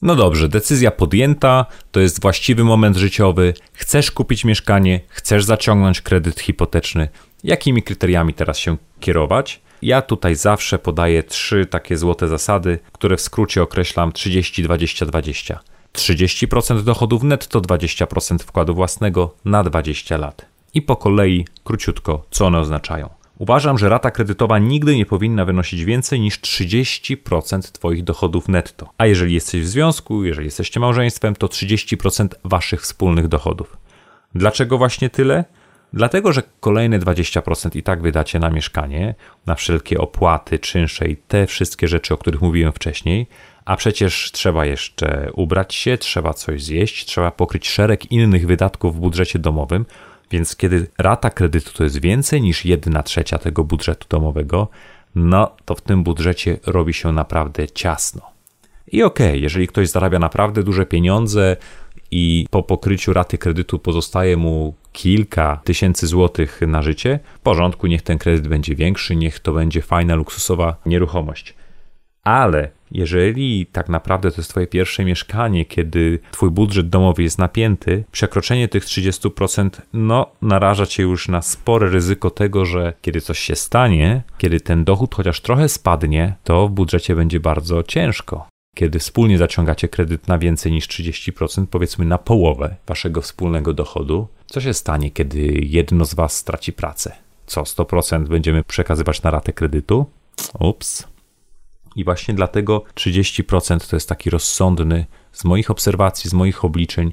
No 0.02 0.16
dobrze, 0.16 0.48
decyzja 0.48 0.90
podjęta, 0.90 1.66
to 1.90 2.00
jest 2.00 2.22
właściwy 2.22 2.64
moment 2.64 2.96
życiowy, 2.96 3.54
chcesz 3.72 4.10
kupić 4.10 4.44
mieszkanie, 4.44 5.00
chcesz 5.08 5.44
zaciągnąć 5.44 6.00
kredyt 6.00 6.40
hipoteczny. 6.40 7.08
Jakimi 7.44 7.82
kryteriami 7.82 8.34
teraz 8.34 8.58
się 8.58 8.76
kierować? 9.00 9.60
Ja 9.82 10.02
tutaj 10.02 10.34
zawsze 10.34 10.78
podaję 10.78 11.22
trzy 11.22 11.66
takie 11.66 11.96
złote 11.96 12.28
zasady, 12.28 12.78
które 12.92 13.16
w 13.16 13.20
skrócie 13.20 13.62
określam 13.62 14.12
30 14.12 14.62
20 14.62 15.06
20. 15.06 15.60
30% 15.92 16.82
dochodów 16.82 17.22
netto, 17.22 17.60
20% 17.60 18.38
wkładu 18.38 18.74
własnego 18.74 19.34
na 19.44 19.64
20 19.64 20.16
lat. 20.16 20.46
I 20.74 20.82
po 20.82 20.96
kolei, 20.96 21.44
króciutko, 21.64 22.24
co 22.30 22.46
one 22.46 22.58
oznaczają. 22.58 23.15
Uważam, 23.38 23.78
że 23.78 23.88
rata 23.88 24.10
kredytowa 24.10 24.58
nigdy 24.58 24.96
nie 24.96 25.06
powinna 25.06 25.44
wynosić 25.44 25.84
więcej 25.84 26.20
niż 26.20 26.40
30% 26.40 27.72
Twoich 27.72 28.04
dochodów 28.04 28.48
netto. 28.48 28.88
A 28.98 29.06
jeżeli 29.06 29.34
jesteś 29.34 29.62
w 29.62 29.66
związku, 29.66 30.24
jeżeli 30.24 30.44
jesteście 30.44 30.80
małżeństwem, 30.80 31.36
to 31.36 31.46
30% 31.46 32.28
Waszych 32.44 32.82
wspólnych 32.82 33.28
dochodów. 33.28 33.76
Dlaczego 34.34 34.78
właśnie 34.78 35.10
tyle? 35.10 35.44
Dlatego, 35.92 36.32
że 36.32 36.42
kolejne 36.60 36.98
20% 36.98 37.76
i 37.76 37.82
tak 37.82 38.02
wydacie 38.02 38.38
na 38.38 38.50
mieszkanie, 38.50 39.14
na 39.46 39.54
wszelkie 39.54 39.98
opłaty, 39.98 40.58
czynsze 40.58 41.08
i 41.08 41.16
te 41.16 41.46
wszystkie 41.46 41.88
rzeczy, 41.88 42.14
o 42.14 42.16
których 42.16 42.42
mówiłem 42.42 42.72
wcześniej, 42.72 43.26
a 43.64 43.76
przecież 43.76 44.32
trzeba 44.32 44.66
jeszcze 44.66 45.30
ubrać 45.32 45.74
się, 45.74 45.98
trzeba 45.98 46.34
coś 46.34 46.64
zjeść, 46.64 47.04
trzeba 47.04 47.30
pokryć 47.30 47.68
szereg 47.68 48.12
innych 48.12 48.46
wydatków 48.46 48.96
w 48.96 49.00
budżecie 49.00 49.38
domowym, 49.38 49.86
więc 50.30 50.56
kiedy 50.56 50.86
rata 50.98 51.30
kredytu 51.30 51.72
to 51.72 51.84
jest 51.84 52.00
więcej 52.00 52.42
niż 52.42 52.64
1 52.64 53.02
trzecia 53.02 53.38
tego 53.38 53.64
budżetu 53.64 54.06
domowego, 54.08 54.68
no 55.14 55.56
to 55.64 55.74
w 55.74 55.80
tym 55.80 56.02
budżecie 56.02 56.58
robi 56.66 56.94
się 56.94 57.12
naprawdę 57.12 57.68
ciasno. 57.68 58.22
I 58.92 59.02
okej, 59.02 59.28
okay, 59.28 59.38
jeżeli 59.38 59.68
ktoś 59.68 59.88
zarabia 59.88 60.18
naprawdę 60.18 60.62
duże 60.62 60.86
pieniądze 60.86 61.56
i 62.10 62.46
po 62.50 62.62
pokryciu 62.62 63.12
raty 63.12 63.38
kredytu 63.38 63.78
pozostaje 63.78 64.36
mu 64.36 64.74
kilka 64.92 65.60
tysięcy 65.64 66.06
złotych 66.06 66.60
na 66.66 66.82
życie, 66.82 67.18
w 67.34 67.38
porządku, 67.38 67.86
niech 67.86 68.02
ten 68.02 68.18
kredyt 68.18 68.48
będzie 68.48 68.74
większy, 68.74 69.16
niech 69.16 69.40
to 69.40 69.52
będzie 69.52 69.82
fajna, 69.82 70.14
luksusowa 70.14 70.76
nieruchomość. 70.86 71.54
Ale 72.26 72.70
jeżeli 72.90 73.66
tak 73.66 73.88
naprawdę 73.88 74.30
to 74.30 74.36
jest 74.36 74.50
Twoje 74.50 74.66
pierwsze 74.66 75.04
mieszkanie, 75.04 75.64
kiedy 75.64 76.18
Twój 76.30 76.50
budżet 76.50 76.88
domowy 76.88 77.22
jest 77.22 77.38
napięty, 77.38 78.04
przekroczenie 78.12 78.68
tych 78.68 78.84
30% 78.84 79.70
no, 79.92 80.26
naraża 80.42 80.86
Cię 80.86 81.02
już 81.02 81.28
na 81.28 81.42
spore 81.42 81.90
ryzyko 81.90 82.30
tego, 82.30 82.64
że 82.64 82.92
kiedy 83.02 83.20
coś 83.20 83.38
się 83.38 83.56
stanie, 83.56 84.22
kiedy 84.38 84.60
ten 84.60 84.84
dochód 84.84 85.14
chociaż 85.14 85.40
trochę 85.40 85.68
spadnie, 85.68 86.34
to 86.44 86.68
w 86.68 86.70
budżecie 86.70 87.16
będzie 87.16 87.40
bardzo 87.40 87.82
ciężko. 87.82 88.48
Kiedy 88.74 88.98
wspólnie 88.98 89.38
zaciągacie 89.38 89.88
kredyt 89.88 90.28
na 90.28 90.38
więcej 90.38 90.72
niż 90.72 90.88
30%, 90.88 91.66
powiedzmy 91.70 92.04
na 92.04 92.18
połowę 92.18 92.76
Waszego 92.86 93.22
wspólnego 93.22 93.72
dochodu, 93.72 94.28
co 94.46 94.60
się 94.60 94.74
stanie, 94.74 95.10
kiedy 95.10 95.38
jedno 95.62 96.04
z 96.04 96.14
Was 96.14 96.36
straci 96.36 96.72
pracę? 96.72 97.12
Co 97.46 97.62
100% 97.62 98.28
będziemy 98.28 98.64
przekazywać 98.64 99.22
na 99.22 99.30
ratę 99.30 99.52
kredytu? 99.52 100.06
Ups. 100.60 101.15
I 101.96 102.04
właśnie 102.04 102.34
dlatego 102.34 102.84
30% 102.94 103.90
to 103.90 103.96
jest 103.96 104.08
taki 104.08 104.30
rozsądny, 104.30 105.06
z 105.32 105.44
moich 105.44 105.70
obserwacji, 105.70 106.30
z 106.30 106.32
moich 106.32 106.64
obliczeń 106.64 107.12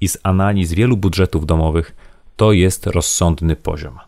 i 0.00 0.08
z 0.08 0.18
analiz 0.22 0.72
wielu 0.72 0.96
budżetów 0.96 1.46
domowych, 1.46 1.96
to 2.36 2.52
jest 2.52 2.86
rozsądny 2.86 3.56
poziom. 3.56 3.98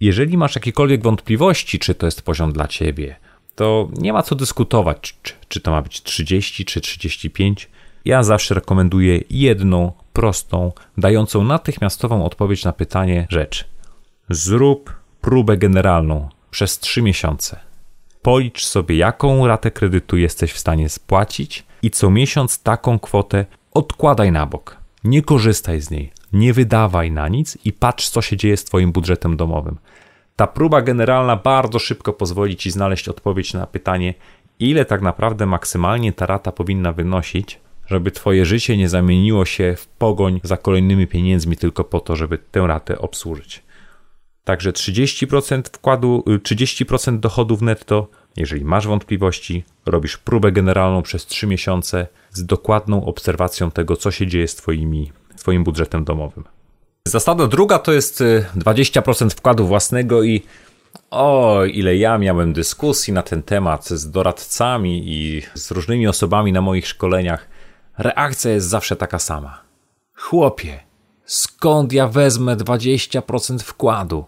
Jeżeli 0.00 0.36
masz 0.36 0.54
jakiekolwiek 0.54 1.02
wątpliwości, 1.02 1.78
czy 1.78 1.94
to 1.94 2.06
jest 2.06 2.22
poziom 2.22 2.52
dla 2.52 2.68
ciebie, 2.68 3.16
to 3.54 3.88
nie 3.98 4.12
ma 4.12 4.22
co 4.22 4.34
dyskutować, 4.34 5.14
czy, 5.22 5.32
czy 5.48 5.60
to 5.60 5.70
ma 5.70 5.82
być 5.82 6.02
30 6.02 6.64
czy 6.64 6.80
35. 6.80 7.68
Ja 8.04 8.22
zawsze 8.22 8.54
rekomenduję 8.54 9.20
jedną, 9.30 9.92
prostą, 10.12 10.72
dającą 10.98 11.44
natychmiastową 11.44 12.24
odpowiedź 12.24 12.64
na 12.64 12.72
pytanie 12.72 13.26
rzecz. 13.30 13.68
Zrób 14.30 14.92
próbę 15.20 15.56
generalną 15.56 16.28
przez 16.50 16.78
3 16.78 17.02
miesiące. 17.02 17.66
Policz 18.26 18.64
sobie, 18.64 18.96
jaką 18.96 19.46
ratę 19.46 19.70
kredytu 19.70 20.16
jesteś 20.16 20.52
w 20.52 20.58
stanie 20.58 20.88
spłacić 20.88 21.66
i 21.82 21.90
co 21.90 22.10
miesiąc 22.10 22.62
taką 22.62 22.98
kwotę 22.98 23.46
odkładaj 23.74 24.32
na 24.32 24.46
bok. 24.46 24.76
Nie 25.04 25.22
korzystaj 25.22 25.80
z 25.80 25.90
niej, 25.90 26.12
nie 26.32 26.52
wydawaj 26.52 27.10
na 27.10 27.28
nic 27.28 27.58
i 27.64 27.72
patrz, 27.72 28.08
co 28.08 28.22
się 28.22 28.36
dzieje 28.36 28.56
z 28.56 28.64
Twoim 28.64 28.92
budżetem 28.92 29.36
domowym. 29.36 29.78
Ta 30.36 30.46
próba 30.46 30.82
generalna 30.82 31.36
bardzo 31.36 31.78
szybko 31.78 32.12
pozwoli 32.12 32.56
Ci 32.56 32.70
znaleźć 32.70 33.08
odpowiedź 33.08 33.54
na 33.54 33.66
pytanie, 33.66 34.14
ile 34.60 34.84
tak 34.84 35.02
naprawdę 35.02 35.46
maksymalnie 35.46 36.12
ta 36.12 36.26
rata 36.26 36.52
powinna 36.52 36.92
wynosić, 36.92 37.60
żeby 37.86 38.10
Twoje 38.10 38.44
życie 38.44 38.76
nie 38.76 38.88
zamieniło 38.88 39.44
się 39.44 39.74
w 39.78 39.86
pogoń 39.86 40.40
za 40.42 40.56
kolejnymi 40.56 41.06
pieniędzmi 41.06 41.56
tylko 41.56 41.84
po 41.84 42.00
to, 42.00 42.16
żeby 42.16 42.38
tę 42.38 42.66
ratę 42.66 42.98
obsłużyć. 42.98 43.65
Także 44.46 44.72
30% 44.72 45.62
wkładu, 45.72 46.24
30% 46.26 47.14
y, 47.14 47.18
dochodów 47.18 47.62
netto. 47.62 48.08
Jeżeli 48.36 48.64
masz 48.64 48.86
wątpliwości, 48.86 49.64
robisz 49.86 50.16
próbę 50.16 50.52
generalną 50.52 51.02
przez 51.02 51.26
3 51.26 51.46
miesiące 51.46 52.06
z 52.30 52.46
dokładną 52.46 53.04
obserwacją 53.04 53.70
tego, 53.70 53.96
co 53.96 54.10
się 54.10 54.26
dzieje 54.26 54.48
z 54.48 54.54
twoimi, 54.54 55.12
Twoim 55.36 55.64
budżetem 55.64 56.04
domowym. 56.04 56.44
Zasada 57.08 57.46
druga 57.46 57.78
to 57.78 57.92
jest 57.92 58.22
20% 58.56 59.26
y, 59.26 59.30
wkładu 59.30 59.66
własnego 59.66 60.22
i 60.22 60.42
o, 61.10 61.64
ile 61.64 61.96
ja 61.96 62.18
miałem 62.18 62.52
dyskusji 62.52 63.12
na 63.12 63.22
ten 63.22 63.42
temat 63.42 63.88
z 63.88 64.10
doradcami 64.10 65.02
i 65.06 65.42
z 65.54 65.70
różnymi 65.70 66.06
osobami 66.08 66.52
na 66.52 66.60
moich 66.60 66.88
szkoleniach, 66.88 67.48
reakcja 67.98 68.50
jest 68.50 68.68
zawsze 68.68 68.96
taka 68.96 69.18
sama. 69.18 69.60
Chłopie, 70.14 70.80
skąd 71.24 71.92
ja 71.92 72.08
wezmę 72.08 72.56
20% 72.56 73.58
wkładu? 73.58 74.24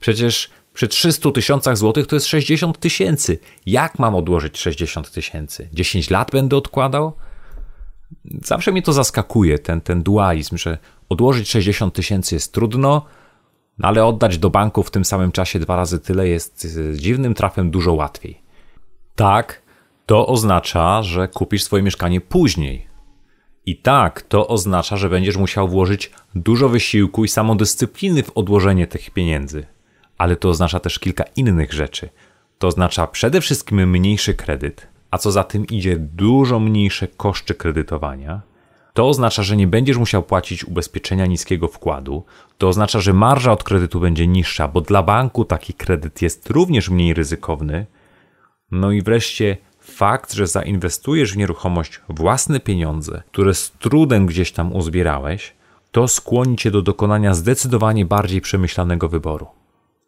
Przecież 0.00 0.50
przy 0.72 0.88
300 0.88 1.30
tysiącach 1.30 1.76
złotych 1.76 2.06
to 2.06 2.16
jest 2.16 2.26
60 2.26 2.78
tysięcy. 2.78 3.38
Jak 3.66 3.98
mam 3.98 4.14
odłożyć 4.14 4.58
60 4.58 5.10
tysięcy? 5.10 5.68
10 5.72 6.10
lat 6.10 6.30
będę 6.30 6.56
odkładał? 6.56 7.12
Zawsze 8.44 8.72
mnie 8.72 8.82
to 8.82 8.92
zaskakuje, 8.92 9.58
ten, 9.58 9.80
ten 9.80 10.02
dualizm, 10.02 10.56
że 10.56 10.78
odłożyć 11.08 11.50
60 11.50 11.94
tysięcy 11.94 12.34
jest 12.34 12.52
trudno, 12.52 13.06
no 13.78 13.88
ale 13.88 14.04
oddać 14.04 14.38
do 14.38 14.50
banku 14.50 14.82
w 14.82 14.90
tym 14.90 15.04
samym 15.04 15.32
czasie 15.32 15.58
dwa 15.58 15.76
razy 15.76 16.00
tyle 16.00 16.28
jest 16.28 16.68
dziwnym 16.94 17.34
trafem 17.34 17.70
dużo 17.70 17.92
łatwiej. 17.92 18.42
Tak, 19.14 19.62
to 20.06 20.26
oznacza, 20.26 21.02
że 21.02 21.28
kupisz 21.28 21.62
swoje 21.62 21.82
mieszkanie 21.82 22.20
później. 22.20 22.86
I 23.66 23.76
tak, 23.76 24.22
to 24.22 24.48
oznacza, 24.48 24.96
że 24.96 25.08
będziesz 25.08 25.36
musiał 25.36 25.68
włożyć 25.68 26.10
dużo 26.34 26.68
wysiłku 26.68 27.24
i 27.24 27.28
samodyscypliny 27.28 28.22
w 28.22 28.30
odłożenie 28.30 28.86
tych 28.86 29.10
pieniędzy 29.10 29.66
ale 30.20 30.36
to 30.36 30.48
oznacza 30.48 30.80
też 30.80 30.98
kilka 30.98 31.24
innych 31.36 31.72
rzeczy. 31.72 32.08
To 32.58 32.68
oznacza 32.68 33.06
przede 33.06 33.40
wszystkim 33.40 33.90
mniejszy 33.90 34.34
kredyt, 34.34 34.86
a 35.10 35.18
co 35.18 35.32
za 35.32 35.44
tym 35.44 35.66
idzie 35.66 35.96
dużo 35.96 36.60
mniejsze 36.60 37.08
koszty 37.08 37.54
kredytowania. 37.54 38.40
To 38.94 39.08
oznacza, 39.08 39.42
że 39.42 39.56
nie 39.56 39.66
będziesz 39.66 39.96
musiał 39.96 40.22
płacić 40.22 40.64
ubezpieczenia 40.64 41.26
niskiego 41.26 41.68
wkładu. 41.68 42.24
To 42.58 42.68
oznacza, 42.68 43.00
że 43.00 43.12
marża 43.12 43.52
od 43.52 43.64
kredytu 43.64 44.00
będzie 44.00 44.26
niższa, 44.26 44.68
bo 44.68 44.80
dla 44.80 45.02
banku 45.02 45.44
taki 45.44 45.74
kredyt 45.74 46.22
jest 46.22 46.50
również 46.50 46.90
mniej 46.90 47.14
ryzykowny. 47.14 47.86
No 48.70 48.90
i 48.90 49.02
wreszcie 49.02 49.56
fakt, 49.80 50.32
że 50.32 50.46
zainwestujesz 50.46 51.32
w 51.32 51.36
nieruchomość 51.36 52.00
własne 52.08 52.60
pieniądze, 52.60 53.22
które 53.32 53.54
z 53.54 53.70
trudem 53.70 54.26
gdzieś 54.26 54.52
tam 54.52 54.72
uzbierałeś, 54.72 55.54
to 55.92 56.08
skłoni 56.08 56.56
cię 56.56 56.70
do 56.70 56.82
dokonania 56.82 57.34
zdecydowanie 57.34 58.04
bardziej 58.04 58.40
przemyślanego 58.40 59.08
wyboru. 59.08 59.59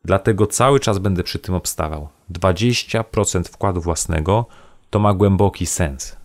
Dlatego 0.05 0.47
cały 0.47 0.81
czas 0.81 0.99
będę 0.99 1.23
przy 1.23 1.38
tym 1.38 1.55
obstawał. 1.55 2.09
20% 2.33 3.45
wkładu 3.45 3.81
własnego 3.81 4.47
to 4.91 4.99
ma 4.99 5.15
głęboki 5.15 5.67
sens. 5.67 6.17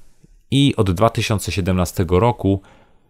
I 0.52 0.74
od 0.78 0.92
2017 0.92 2.06
roku, 2.10 2.62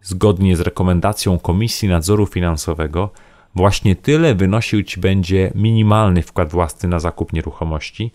zgodnie 0.02 0.56
z 0.56 0.60
rekomendacją 0.60 1.38
Komisji 1.38 1.88
Nadzoru 1.88 2.26
Finansowego, 2.26 3.10
właśnie 3.54 3.96
tyle 3.96 4.34
wynosił 4.34 4.82
ci 4.82 5.00
będzie 5.00 5.52
minimalny 5.54 6.22
wkład 6.22 6.50
własny 6.50 6.88
na 6.88 6.98
zakup 6.98 7.32
nieruchomości. 7.32 8.12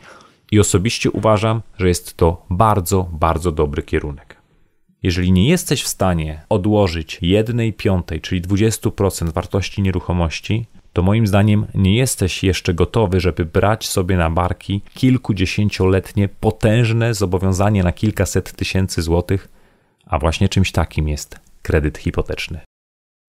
I 0.52 0.60
osobiście 0.60 1.12
uważam, 1.12 1.62
że 1.78 1.88
jest 1.88 2.18
to 2.18 2.46
bardzo, 2.50 3.10
bardzo 3.12 3.52
dobry 3.52 3.84
kierunek. 3.84 4.38
Jeżeli 5.04 5.32
nie 5.32 5.50
jesteś 5.50 5.84
w 5.84 5.88
stanie 5.88 6.46
odłożyć 6.50 7.18
1 7.22 7.74
piątej, 7.74 8.22
czyli 8.22 8.42
20% 8.42 9.30
wartości 9.30 9.82
nieruchomości, 9.82 10.66
to 10.94 11.02
moim 11.02 11.28
zdaniem 11.28 11.66
nie 11.76 11.96
jesteś 11.96 12.44
jeszcze 12.44 12.74
gotowy, 12.74 13.20
żeby 13.20 13.46
brać 13.46 13.88
sobie 13.88 14.18
na 14.18 14.30
barki 14.30 14.82
kilkudziesięcioletnie 14.94 16.30
potężne 16.30 17.14
zobowiązanie 17.14 17.84
na 17.84 17.92
kilkaset 17.92 18.52
tysięcy 18.52 19.02
złotych, 19.02 19.50
a 20.06 20.20
właśnie 20.20 20.50
czymś 20.50 20.72
takim 20.72 21.08
jest 21.08 21.40
kredyt 21.62 21.98
hipoteczny. 21.98 22.60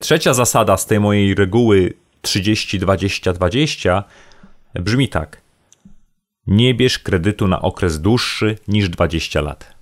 Trzecia 0.03 0.35
zasada 0.35 0.77
z 0.77 0.87
tej 0.87 1.01
mojej 1.01 1.35
reguły 1.35 1.93
30-20-20 2.23 4.03
brzmi 4.75 5.09
tak. 5.09 5.41
Nie 6.47 6.75
bierz 6.75 6.99
kredytu 6.99 7.49
na 7.49 7.63
okres 7.63 8.01
dłuższy 8.01 8.59
niż 8.69 8.89
20 8.89 9.41
lat. 9.41 9.75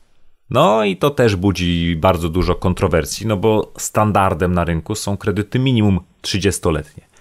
No 0.51 0.85
i 0.85 0.97
to 0.97 1.11
też 1.11 1.37
budzi 1.37 1.97
bardzo 1.97 2.29
dużo 2.29 2.55
kontrowersji, 2.55 3.27
no 3.27 3.37
bo 3.37 3.73
standardem 3.79 4.55
na 4.55 4.65
rynku 4.65 4.95
są 4.95 5.17
kredyty 5.17 5.59
minimum 5.59 6.01
30-letnie. 6.23 7.12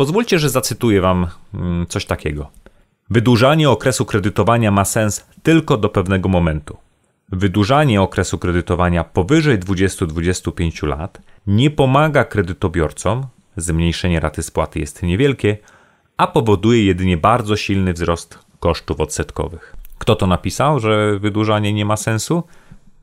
Pozwólcie, 0.00 0.38
że 0.38 0.50
zacytuję 0.50 1.00
Wam 1.00 1.26
mm, 1.54 1.86
coś 1.86 2.06
takiego. 2.06 2.50
Wydłużanie 3.10 3.70
okresu 3.70 4.04
kredytowania 4.04 4.70
ma 4.70 4.84
sens 4.84 5.26
tylko 5.42 5.76
do 5.76 5.88
pewnego 5.88 6.28
momentu. 6.28 6.76
Wydłużanie 7.32 8.02
okresu 8.02 8.38
kredytowania 8.38 9.04
powyżej 9.04 9.58
20-25 9.58 10.86
lat 10.86 11.20
nie 11.46 11.70
pomaga 11.70 12.24
kredytobiorcom, 12.24 13.26
zmniejszenie 13.56 14.20
raty 14.20 14.42
spłaty 14.42 14.78
jest 14.80 15.02
niewielkie, 15.02 15.56
a 16.16 16.26
powoduje 16.26 16.84
jedynie 16.84 17.16
bardzo 17.16 17.56
silny 17.56 17.92
wzrost 17.92 18.38
kosztów 18.60 19.00
odsetkowych. 19.00 19.76
Kto 19.98 20.16
to 20.16 20.26
napisał, 20.26 20.80
że 20.80 21.18
wydłużanie 21.18 21.72
nie 21.72 21.84
ma 21.84 21.96
sensu? 21.96 22.42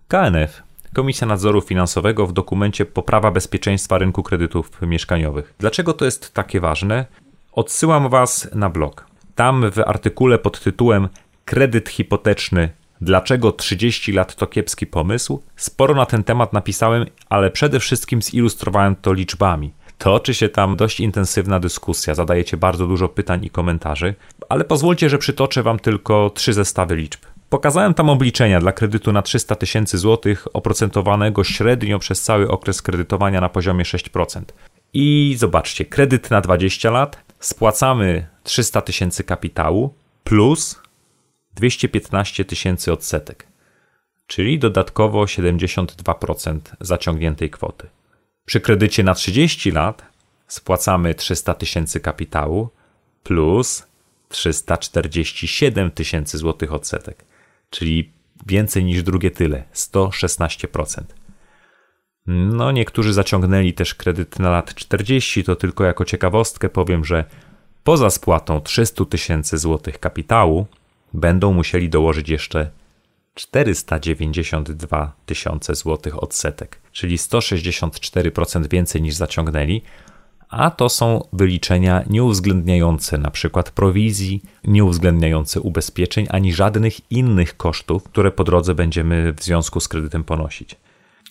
KNF, 0.08 0.64
Komisja 0.98 1.28
Nadzoru 1.28 1.62
Finansowego 1.62 2.28
w 2.28 2.34
dokumencie 2.34 2.86
Poprawa 2.86 3.32
bezpieczeństwa 3.32 3.98
rynku 3.98 4.24
kredytów 4.24 4.72
mieszkaniowych. 4.82 5.54
Dlaczego 5.60 5.94
to 5.94 6.06
jest 6.06 6.34
takie 6.34 6.60
ważne? 6.60 7.06
Odsyłam 7.52 8.10
Was 8.10 8.50
na 8.56 8.70
blog. 8.70 9.08
Tam 9.36 9.72
w 9.72 9.80
artykule 9.80 10.38
pod 10.38 10.60
tytułem 10.60 11.10
Kredyt 11.46 11.90
hipoteczny 11.90 12.70
Dlaczego 13.02 13.52
30 13.52 14.12
lat 14.12 14.36
to 14.36 14.48
kiepski 14.48 14.88
pomysł? 14.88 15.42
Sporo 15.56 15.96
na 15.96 16.06
ten 16.06 16.24
temat 16.24 16.54
napisałem, 16.54 17.06
ale 17.30 17.52
przede 17.52 17.80
wszystkim 17.80 18.22
zilustrowałem 18.22 18.96
to 18.96 19.14
liczbami. 19.14 19.74
Toczy 19.98 20.34
się 20.34 20.50
tam 20.50 20.76
dość 20.76 21.00
intensywna 21.00 21.60
dyskusja, 21.60 22.16
zadajecie 22.16 22.58
bardzo 22.58 22.88
dużo 22.88 23.10
pytań 23.10 23.46
i 23.46 23.50
komentarzy, 23.50 24.16
ale 24.50 24.64
pozwólcie, 24.64 25.10
że 25.10 25.18
przytoczę 25.18 25.64
Wam 25.64 25.80
tylko 25.80 26.32
trzy 26.36 26.54
zestawy 26.54 26.96
liczb. 26.96 27.20
Pokazałem 27.50 27.94
tam 27.94 28.10
obliczenia 28.10 28.60
dla 28.60 28.72
kredytu 28.72 29.12
na 29.12 29.22
300 29.22 29.56
tysięcy 29.56 29.98
złotych, 29.98 30.48
oprocentowanego 30.54 31.44
średnio 31.44 32.00
przez 32.00 32.22
cały 32.22 32.52
okres 32.52 32.82
kredytowania 32.82 33.42
na 33.42 33.50
poziomie 33.50 33.84
6%. 33.84 34.42
I 34.94 35.36
zobaczcie, 35.38 35.86
kredyt 35.86 36.32
na 36.32 36.42
20 36.42 36.92
lat, 36.92 37.24
spłacamy 37.40 38.28
300 38.44 38.82
tysięcy 38.82 39.24
kapitału 39.24 39.94
plus 40.24 40.82
215 41.56 42.46
tysięcy 42.46 42.94
odsetek, 42.94 43.48
czyli 44.28 44.60
dodatkowo 44.60 45.26
72% 45.26 46.60
zaciągniętej 46.82 47.50
kwoty. 47.50 47.88
Przy 48.46 48.62
kredycie 48.62 49.04
na 49.04 49.14
30 49.14 49.72
lat 49.72 50.06
spłacamy 50.48 51.16
300 51.16 51.54
tysięcy 51.54 52.00
kapitału 52.00 52.70
plus 53.24 53.88
347 54.30 55.92
tysięcy 55.92 56.38
złotych 56.38 56.74
odsetek, 56.74 57.26
czyli 57.70 58.14
więcej 58.46 58.84
niż 58.84 59.04
drugie 59.04 59.32
tyle 59.32 59.64
116%. 59.74 61.02
No, 62.28 62.72
niektórzy 62.72 63.14
zaciągnęli 63.14 63.74
też 63.74 63.96
kredyt 63.96 64.40
na 64.40 64.50
lat 64.50 64.76
40, 64.76 65.44
to 65.44 65.56
tylko 65.56 65.84
jako 65.84 66.06
ciekawostkę 66.06 66.70
powiem, 66.70 67.06
że 67.06 67.26
poza 67.84 68.10
spłatą 68.10 68.62
300 68.62 69.06
tysięcy 69.06 69.58
złotych 69.58 70.00
kapitału 70.00 70.66
będą 71.14 71.54
musieli 71.54 71.90
dołożyć 71.90 72.30
jeszcze 72.30 72.72
492 73.34 75.14
tysiące 75.26 75.76
złotych 75.76 76.24
odsetek, 76.24 76.80
czyli 76.92 77.18
164% 77.18 78.70
więcej 78.70 79.02
niż 79.02 79.16
zaciągnęli, 79.16 79.82
a 80.50 80.72
to 80.72 80.90
są 80.90 81.24
wyliczenia 81.34 82.04
nieuwzględniające 82.10 83.18
przykład 83.32 83.72
prowizji, 83.72 84.42
nieuwzględniające 84.64 85.62
ubezpieczeń 85.62 86.28
ani 86.30 86.54
żadnych 86.54 87.12
innych 87.12 87.58
kosztów, 87.58 88.04
które 88.04 88.32
po 88.32 88.44
drodze 88.44 88.76
będziemy 88.76 89.34
w 89.34 89.44
związku 89.44 89.80
z 89.80 89.88
kredytem 89.88 90.24
ponosić. 90.24 90.76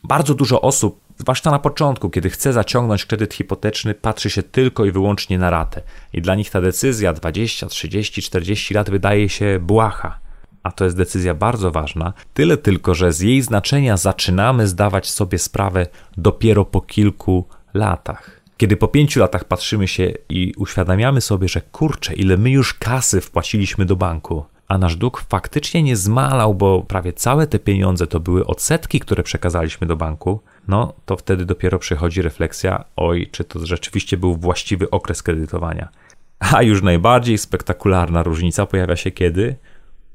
Bardzo 0.05 0.35
dużo 0.35 0.61
osób, 0.61 1.01
zwłaszcza 1.19 1.51
na 1.51 1.59
początku, 1.59 2.11
kiedy 2.11 2.31
chce 2.31 2.53
zaciągnąć 2.53 3.05
kredyt 3.05 3.35
hipoteczny, 3.35 3.95
patrzy 3.95 4.31
się 4.31 4.43
tylko 4.43 4.85
i 4.85 4.91
wyłącznie 4.91 5.39
na 5.39 5.51
ratę. 5.51 5.83
I 6.13 6.23
dla 6.23 6.35
nich 6.35 6.51
ta 6.51 6.61
decyzja 6.61 7.13
20, 7.13 7.67
30, 7.67 8.23
40 8.23 8.75
lat 8.75 8.91
wydaje 8.91 9.29
się 9.29 9.59
błaha. 9.63 10.19
A 10.63 10.73
to 10.73 10.85
jest 10.85 10.97
decyzja 10.97 11.35
bardzo 11.35 11.71
ważna, 11.71 12.13
tyle 12.35 12.57
tylko, 12.57 12.95
że 12.95 13.13
z 13.13 13.21
jej 13.21 13.43
znaczenia 13.43 13.97
zaczynamy 13.97 14.67
zdawać 14.67 15.11
sobie 15.11 15.39
sprawę 15.39 15.87
dopiero 16.17 16.65
po 16.65 16.81
kilku 16.81 17.49
latach. 17.75 18.36
Kiedy 18.57 18.77
po 18.77 18.89
pięciu 18.89 19.21
latach 19.21 19.45
patrzymy 19.45 19.89
się 19.89 20.13
i 20.29 20.55
uświadamiamy 20.57 21.21
sobie, 21.21 21.49
że 21.49 21.61
kurczę, 21.61 22.15
ile 22.15 22.37
my 22.37 22.51
już 22.51 22.75
kasy 22.75 23.21
wpłaciliśmy 23.21 23.85
do 23.85 23.97
banku, 23.97 24.45
a 24.69 24.79
nasz 24.79 24.97
dług 24.97 25.25
faktycznie 25.29 25.83
nie 25.83 25.97
zmalał, 25.97 26.55
bo 26.55 26.83
prawie 26.83 27.13
całe 27.13 27.47
te 27.47 27.59
pieniądze 27.59 28.07
to 28.07 28.21
były 28.21 28.47
odsetki, 28.47 29.01
które 29.01 29.23
przekazaliśmy 29.23 29.87
do 29.87 29.97
banku, 29.97 30.41
no 30.69 30.93
to 31.07 31.17
wtedy 31.17 31.45
dopiero 31.45 31.79
przychodzi 31.79 32.23
refleksja, 32.23 32.85
oj, 32.97 33.29
czy 33.33 33.45
to 33.45 33.67
rzeczywiście 33.67 34.17
był 34.17 34.37
właściwy 34.37 34.91
okres 34.91 35.23
kredytowania. 35.23 35.89
A 36.39 36.63
już 36.63 36.83
najbardziej 36.83 37.39
spektakularna 37.39 38.23
różnica 38.23 38.67
pojawia 38.67 38.97
się 38.97 39.11
kiedy? 39.11 39.57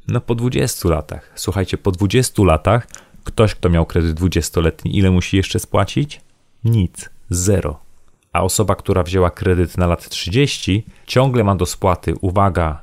No 0.07 0.21
po 0.21 0.35
20 0.35 0.89
latach. 0.89 1.31
Słuchajcie, 1.35 1.77
po 1.77 1.91
20 1.91 2.43
latach 2.43 2.87
ktoś, 3.23 3.55
kto 3.55 3.69
miał 3.69 3.85
kredyt 3.85 4.19
20-letni, 4.19 4.97
ile 4.97 5.11
musi 5.11 5.37
jeszcze 5.37 5.59
spłacić? 5.59 6.21
Nic, 6.63 7.09
zero. 7.29 7.80
A 8.33 8.43
osoba, 8.43 8.75
która 8.75 9.03
wzięła 9.03 9.29
kredyt 9.29 9.77
na 9.77 9.87
lat 9.87 10.09
30, 10.09 10.85
ciągle 11.07 11.43
ma 11.43 11.55
do 11.55 11.65
spłaty, 11.65 12.13
uwaga, 12.21 12.81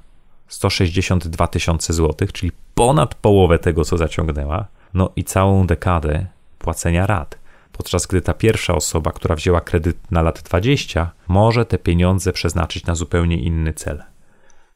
162 0.49 1.47
tysiące 1.47 1.93
złotych, 1.93 2.33
czyli 2.33 2.53
ponad 2.75 3.15
połowę 3.15 3.59
tego, 3.59 3.85
co 3.85 3.97
zaciągnęła, 3.97 4.67
no 4.95 5.11
i 5.17 5.25
całą 5.25 5.67
dekadę 5.67 6.27
płacenia 6.59 7.07
rat. 7.07 7.39
Podczas 7.73 8.07
gdy 8.07 8.21
ta 8.21 8.35
pierwsza 8.35 8.75
osoba, 8.75 9.13
która 9.13 9.35
wzięła 9.35 9.61
kredyt 9.61 10.11
na 10.11 10.23
lat 10.23 10.43
20, 10.43 11.11
może 11.29 11.65
te 11.65 11.79
pieniądze 11.79 12.33
przeznaczyć 12.33 12.87
na 12.87 12.95
zupełnie 12.95 13.37
inny 13.37 13.73
cel. 13.73 14.03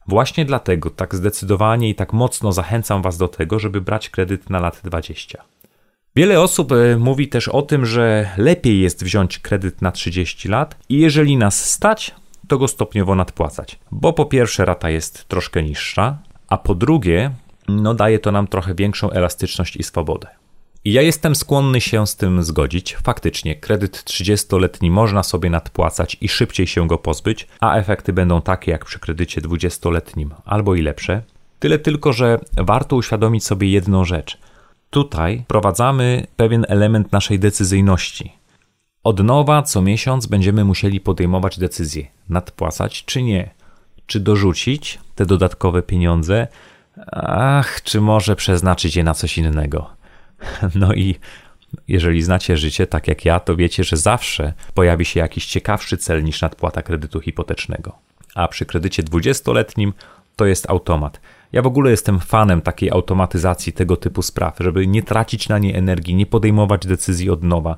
Właśnie 0.07 0.45
dlatego 0.45 0.89
tak 0.89 1.15
zdecydowanie 1.15 1.89
i 1.89 1.95
tak 1.95 2.13
mocno 2.13 2.51
zachęcam 2.51 3.01
Was 3.01 3.17
do 3.17 3.27
tego, 3.27 3.59
żeby 3.59 3.81
brać 3.81 4.09
kredyt 4.09 4.49
na 4.49 4.59
lat 4.59 4.81
20. 4.83 5.43
Wiele 6.15 6.41
osób 6.41 6.71
e, 6.71 6.97
mówi 6.97 7.27
też 7.27 7.47
o 7.47 7.61
tym, 7.61 7.85
że 7.85 8.29
lepiej 8.37 8.81
jest 8.81 9.03
wziąć 9.03 9.39
kredyt 9.39 9.81
na 9.81 9.91
30 9.91 10.49
lat 10.49 10.75
i 10.89 10.99
jeżeli 10.99 11.37
nas 11.37 11.69
stać, 11.69 12.15
to 12.47 12.57
go 12.57 12.67
stopniowo 12.67 13.15
nadpłacać. 13.15 13.79
Bo 13.91 14.13
po 14.13 14.25
pierwsze 14.25 14.65
rata 14.65 14.89
jest 14.89 15.27
troszkę 15.27 15.63
niższa, 15.63 16.17
a 16.47 16.57
po 16.57 16.75
drugie, 16.75 17.31
no 17.67 17.93
daje 17.93 18.19
to 18.19 18.31
nam 18.31 18.47
trochę 18.47 18.75
większą 18.75 19.11
elastyczność 19.11 19.75
i 19.75 19.83
swobodę. 19.83 20.27
I 20.85 20.93
ja 20.93 21.01
jestem 21.01 21.35
skłonny 21.35 21.81
się 21.81 22.07
z 22.07 22.15
tym 22.15 22.43
zgodzić. 22.43 22.95
Faktycznie, 23.03 23.55
kredyt 23.55 23.97
30-letni 23.97 24.91
można 24.91 25.23
sobie 25.23 25.49
nadpłacać 25.49 26.17
i 26.21 26.29
szybciej 26.29 26.67
się 26.67 26.87
go 26.87 26.97
pozbyć, 26.97 27.47
a 27.59 27.75
efekty 27.75 28.13
będą 28.13 28.41
takie 28.41 28.71
jak 28.71 28.85
przy 28.85 28.99
kredycie 28.99 29.41
20-letnim 29.41 30.29
albo 30.45 30.75
i 30.75 30.81
lepsze. 30.81 31.21
Tyle 31.59 31.79
tylko, 31.79 32.13
że 32.13 32.39
warto 32.57 32.95
uświadomić 32.95 33.45
sobie 33.45 33.69
jedną 33.69 34.05
rzecz. 34.05 34.37
Tutaj 34.93 35.43
prowadzamy 35.47 36.27
pewien 36.35 36.65
element 36.69 37.11
naszej 37.11 37.39
decyzyjności. 37.39 38.33
Od 39.03 39.23
nowa 39.23 39.61
co 39.61 39.81
miesiąc 39.81 40.25
będziemy 40.25 40.65
musieli 40.65 40.99
podejmować 40.99 41.59
decyzję: 41.59 42.07
nadpłacać 42.29 43.05
czy 43.05 43.23
nie, 43.23 43.49
czy 44.05 44.19
dorzucić 44.19 44.99
te 45.15 45.25
dodatkowe 45.25 45.81
pieniądze, 45.81 46.47
ach, 47.27 47.83
czy 47.83 48.01
może 48.01 48.35
przeznaczyć 48.35 48.95
je 48.95 49.03
na 49.03 49.13
coś 49.13 49.37
innego. 49.37 49.89
No 50.75 50.93
i 50.93 51.15
jeżeli 51.87 52.23
znacie 52.23 52.57
życie 52.57 52.87
tak 52.87 53.07
jak 53.07 53.25
ja, 53.25 53.39
to 53.39 53.55
wiecie, 53.55 53.83
że 53.83 53.97
zawsze 53.97 54.53
pojawi 54.73 55.05
się 55.05 55.19
jakiś 55.19 55.45
ciekawszy 55.45 55.97
cel 55.97 56.23
niż 56.23 56.41
nadpłata 56.41 56.81
kredytu 56.81 57.19
hipotecznego. 57.19 57.95
A 58.35 58.47
przy 58.47 58.65
kredycie 58.65 59.03
20-letnim 59.03 59.93
to 60.35 60.45
jest 60.45 60.69
automat. 60.69 61.19
Ja 61.53 61.61
w 61.61 61.67
ogóle 61.67 61.91
jestem 61.91 62.19
fanem 62.19 62.61
takiej 62.61 62.91
automatyzacji 62.91 63.73
tego 63.73 63.97
typu 63.97 64.21
spraw, 64.21 64.57
żeby 64.59 64.87
nie 64.87 65.03
tracić 65.03 65.49
na 65.49 65.57
nie 65.57 65.77
energii, 65.77 66.15
nie 66.15 66.25
podejmować 66.25 66.87
decyzji 66.87 67.29
od 67.29 67.43
nowa. 67.43 67.77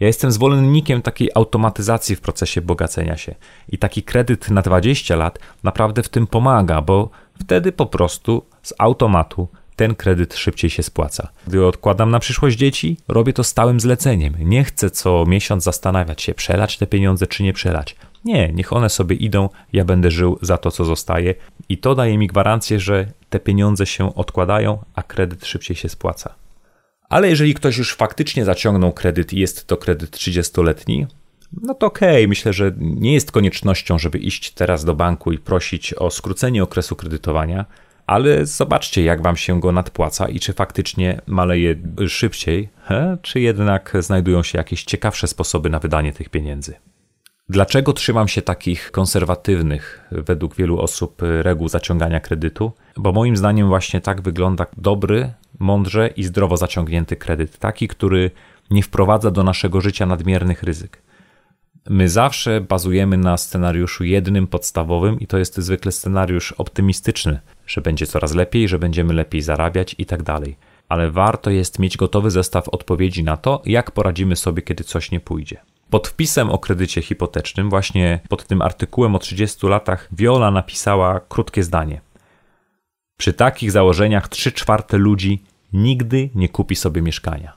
Ja 0.00 0.06
jestem 0.06 0.32
zwolennikiem 0.32 1.02
takiej 1.02 1.30
automatyzacji 1.34 2.16
w 2.16 2.20
procesie 2.20 2.60
bogacenia 2.60 3.16
się 3.16 3.34
i 3.68 3.78
taki 3.78 4.02
kredyt 4.02 4.50
na 4.50 4.62
20 4.62 5.16
lat 5.16 5.38
naprawdę 5.62 6.02
w 6.02 6.08
tym 6.08 6.26
pomaga, 6.26 6.82
bo 6.82 7.10
wtedy 7.40 7.72
po 7.72 7.86
prostu 7.86 8.46
z 8.62 8.74
automatu 8.78 9.48
ten 9.76 9.94
kredyt 9.94 10.34
szybciej 10.34 10.70
się 10.70 10.82
spłaca. 10.82 11.28
Gdy 11.46 11.66
odkładam 11.66 12.10
na 12.10 12.18
przyszłość 12.18 12.56
dzieci, 12.56 12.96
robię 13.08 13.32
to 13.32 13.44
stałym 13.44 13.80
zleceniem. 13.80 14.34
Nie 14.38 14.64
chcę 14.64 14.90
co 14.90 15.24
miesiąc 15.26 15.64
zastanawiać 15.64 16.22
się, 16.22 16.34
przelać 16.34 16.78
te 16.78 16.86
pieniądze 16.86 17.26
czy 17.26 17.42
nie 17.42 17.52
przelać. 17.52 17.96
Nie, 18.24 18.52
niech 18.52 18.72
one 18.72 18.88
sobie 18.88 19.16
idą, 19.16 19.48
ja 19.72 19.84
będę 19.84 20.10
żył 20.10 20.38
za 20.42 20.58
to, 20.58 20.70
co 20.70 20.84
zostaje. 20.84 21.34
I 21.68 21.78
to 21.78 21.94
daje 21.94 22.18
mi 22.18 22.26
gwarancję, 22.26 22.80
że 22.80 23.06
te 23.30 23.40
pieniądze 23.40 23.86
się 23.86 24.14
odkładają, 24.14 24.78
a 24.94 25.02
kredyt 25.02 25.46
szybciej 25.46 25.76
się 25.76 25.88
spłaca. 25.88 26.34
Ale 27.08 27.28
jeżeli 27.28 27.54
ktoś 27.54 27.78
już 27.78 27.94
faktycznie 27.94 28.44
zaciągnął 28.44 28.92
kredyt 28.92 29.32
i 29.32 29.38
jest 29.38 29.66
to 29.66 29.76
kredyt 29.76 30.16
30-letni, 30.16 31.06
no 31.60 31.74
to 31.74 31.86
okej, 31.86 32.16
okay. 32.16 32.28
myślę, 32.28 32.52
że 32.52 32.72
nie 32.78 33.14
jest 33.14 33.32
koniecznością, 33.32 33.98
żeby 33.98 34.18
iść 34.18 34.50
teraz 34.50 34.84
do 34.84 34.94
banku 34.94 35.32
i 35.32 35.38
prosić 35.38 35.94
o 35.94 36.10
skrócenie 36.10 36.62
okresu 36.62 36.96
kredytowania, 36.96 37.64
ale 38.06 38.46
zobaczcie, 38.46 39.02
jak 39.02 39.22
wam 39.22 39.36
się 39.36 39.60
go 39.60 39.72
nadpłaca 39.72 40.28
i 40.28 40.40
czy 40.40 40.52
faktycznie 40.52 41.20
maleje 41.26 41.76
szybciej, 42.08 42.68
czy 43.22 43.40
jednak 43.40 43.92
znajdują 44.00 44.42
się 44.42 44.58
jakieś 44.58 44.84
ciekawsze 44.84 45.26
sposoby 45.26 45.70
na 45.70 45.78
wydanie 45.78 46.12
tych 46.12 46.28
pieniędzy. 46.28 46.74
Dlaczego 47.52 47.92
trzymam 47.92 48.28
się 48.28 48.42
takich 48.42 48.90
konserwatywnych, 48.90 50.08
według 50.10 50.54
wielu 50.56 50.80
osób, 50.80 51.22
reguł 51.42 51.68
zaciągania 51.68 52.20
kredytu? 52.20 52.72
Bo 52.96 53.12
moim 53.12 53.36
zdaniem 53.36 53.68
właśnie 53.68 54.00
tak 54.00 54.22
wygląda 54.22 54.66
dobry, 54.76 55.32
mądrze 55.58 56.08
i 56.08 56.24
zdrowo 56.24 56.56
zaciągnięty 56.56 57.16
kredyt. 57.16 57.58
Taki, 57.58 57.88
który 57.88 58.30
nie 58.70 58.82
wprowadza 58.82 59.30
do 59.30 59.42
naszego 59.42 59.80
życia 59.80 60.06
nadmiernych 60.06 60.62
ryzyk. 60.62 61.02
My 61.88 62.08
zawsze 62.08 62.60
bazujemy 62.60 63.16
na 63.16 63.36
scenariuszu 63.36 64.04
jednym 64.04 64.46
podstawowym 64.46 65.20
i 65.20 65.26
to 65.26 65.38
jest 65.38 65.58
zwykle 65.58 65.92
scenariusz 65.92 66.52
optymistyczny, 66.52 67.40
że 67.66 67.80
będzie 67.80 68.06
coraz 68.06 68.34
lepiej, 68.34 68.68
że 68.68 68.78
będziemy 68.78 69.14
lepiej 69.14 69.42
zarabiać 69.42 69.94
i 69.98 70.06
tak 70.06 70.22
dalej. 70.22 70.56
Ale 70.88 71.10
warto 71.10 71.50
jest 71.50 71.78
mieć 71.78 71.96
gotowy 71.96 72.30
zestaw 72.30 72.68
odpowiedzi 72.68 73.24
na 73.24 73.36
to, 73.36 73.62
jak 73.66 73.90
poradzimy 73.90 74.36
sobie, 74.36 74.62
kiedy 74.62 74.84
coś 74.84 75.10
nie 75.10 75.20
pójdzie. 75.20 75.60
Pod 75.92 76.08
wpisem 76.08 76.50
o 76.50 76.58
kredycie 76.58 77.02
hipotecznym, 77.02 77.70
właśnie 77.70 78.20
pod 78.28 78.46
tym 78.46 78.62
artykułem 78.62 79.14
o 79.14 79.18
30 79.18 79.66
latach, 79.66 80.08
Viola 80.12 80.50
napisała 80.50 81.20
krótkie 81.20 81.62
zdanie. 81.62 82.00
Przy 83.18 83.32
takich 83.32 83.72
założeniach 83.72 84.28
3 84.28 84.52
czwarte 84.52 84.98
ludzi 84.98 85.42
nigdy 85.72 86.30
nie 86.34 86.48
kupi 86.48 86.76
sobie 86.76 87.02
mieszkania. 87.02 87.52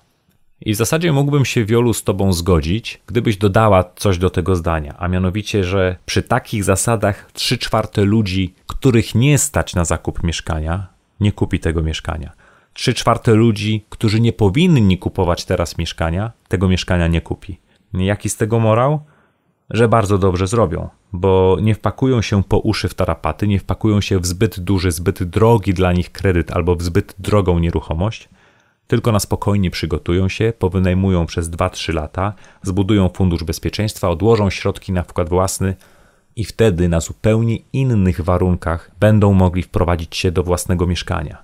I 0.61 0.73
w 0.73 0.75
zasadzie 0.75 1.11
mógłbym 1.11 1.45
się 1.45 1.65
wielu 1.65 1.93
z 1.93 2.03
Tobą 2.03 2.33
zgodzić, 2.33 3.01
gdybyś 3.07 3.37
dodała 3.37 3.83
coś 3.95 4.17
do 4.17 4.29
tego 4.29 4.55
zdania, 4.55 4.95
a 4.99 5.07
mianowicie, 5.07 5.63
że 5.63 5.95
przy 6.05 6.23
takich 6.23 6.63
zasadach 6.63 7.31
3 7.33 7.57
czwarte 7.57 8.01
ludzi, 8.01 8.53
których 8.67 9.15
nie 9.15 9.37
stać 9.37 9.75
na 9.75 9.85
zakup 9.85 10.23
mieszkania, 10.23 10.87
nie 11.19 11.31
kupi 11.31 11.59
tego 11.59 11.83
mieszkania. 11.83 12.31
3 12.73 12.93
czwarte 12.93 13.33
ludzi, 13.33 13.85
którzy 13.89 14.19
nie 14.19 14.33
powinni 14.33 14.97
kupować 14.97 15.45
teraz 15.45 15.77
mieszkania, 15.77 16.31
tego 16.47 16.67
mieszkania 16.67 17.07
nie 17.07 17.21
kupi. 17.21 17.64
Jaki 17.97 18.29
z 18.29 18.37
tego 18.37 18.59
morał? 18.59 18.99
Że 19.69 19.87
bardzo 19.87 20.17
dobrze 20.17 20.47
zrobią, 20.47 20.89
bo 21.13 21.57
nie 21.61 21.75
wpakują 21.75 22.21
się 22.21 22.43
po 22.43 22.59
uszy 22.59 22.89
w 22.89 22.93
tarapaty, 22.93 23.47
nie 23.47 23.59
wpakują 23.59 24.01
się 24.01 24.19
w 24.19 24.25
zbyt 24.25 24.59
duży, 24.59 24.91
zbyt 24.91 25.23
drogi 25.23 25.73
dla 25.73 25.93
nich 25.93 26.11
kredyt 26.11 26.51
albo 26.51 26.75
w 26.75 26.83
zbyt 26.83 27.15
drogą 27.19 27.59
nieruchomość, 27.59 28.29
tylko 28.87 29.11
na 29.11 29.19
spokojnie 29.19 29.71
przygotują 29.71 30.29
się, 30.29 30.53
powynajmują 30.59 31.25
przez 31.25 31.49
2-3 31.49 31.93
lata, 31.93 32.33
zbudują 32.61 33.09
fundusz 33.09 33.43
bezpieczeństwa, 33.43 34.09
odłożą 34.09 34.49
środki 34.49 34.91
na 34.91 35.03
wkład 35.03 35.29
własny 35.29 35.75
i 36.35 36.45
wtedy 36.45 36.89
na 36.89 36.99
zupełnie 36.99 37.57
innych 37.73 38.21
warunkach 38.21 38.91
będą 38.99 39.33
mogli 39.33 39.63
wprowadzić 39.63 40.15
się 40.17 40.31
do 40.31 40.43
własnego 40.43 40.87
mieszkania. 40.87 41.43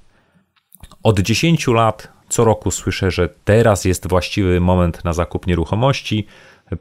Od 1.04 1.20
10 1.20 1.68
lat 1.68 2.12
co 2.32 2.44
roku 2.44 2.72
słyszę, 2.72 3.12
że 3.12 3.30
teraz 3.44 3.86
jest 3.86 4.10
właściwy 4.10 4.60
moment 4.60 5.04
na 5.04 5.14
zakup 5.14 5.48
nieruchomości, 5.48 6.28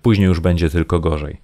później 0.02 0.28
już 0.28 0.40
będzie 0.40 0.70
tylko 0.70 1.00
gorzej. 1.00 1.40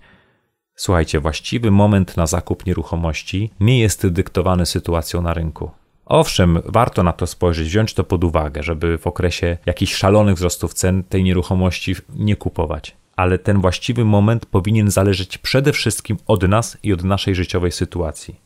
Słuchajcie, 0.77 1.21
właściwy 1.21 1.71
moment 1.71 2.17
na 2.17 2.27
zakup 2.27 2.67
nieruchomości 2.67 3.51
nie 3.61 3.81
jest 3.81 4.07
dyktowany 4.07 4.67
sytuacją 4.67 5.23
na 5.23 5.35
rynku. 5.35 5.71
Owszem, 6.05 6.59
warto 6.65 7.03
na 7.03 7.13
to 7.13 7.27
spojrzeć, 7.27 7.69
wziąć 7.69 7.95
to 7.95 8.05
pod 8.05 8.25
uwagę, 8.25 8.63
żeby 8.63 8.99
w 8.99 9.07
okresie 9.07 9.59
jakichś 9.67 9.95
szalonych 9.95 10.37
wzrostów 10.37 10.75
cen 10.75 11.05
tej 11.05 11.25
nieruchomości 11.25 11.95
nie 12.15 12.37
kupować. 12.37 12.97
Ale 13.17 13.39
ten 13.39 13.61
właściwy 13.61 14.05
moment 14.05 14.47
powinien 14.47 14.91
zależeć 14.91 15.39
przede 15.39 15.73
wszystkim 15.73 16.17
od 16.27 16.43
nas 16.43 16.79
i 16.83 16.93
od 16.93 17.05
naszej 17.05 17.35
życiowej 17.35 17.73
sytuacji. 17.73 18.41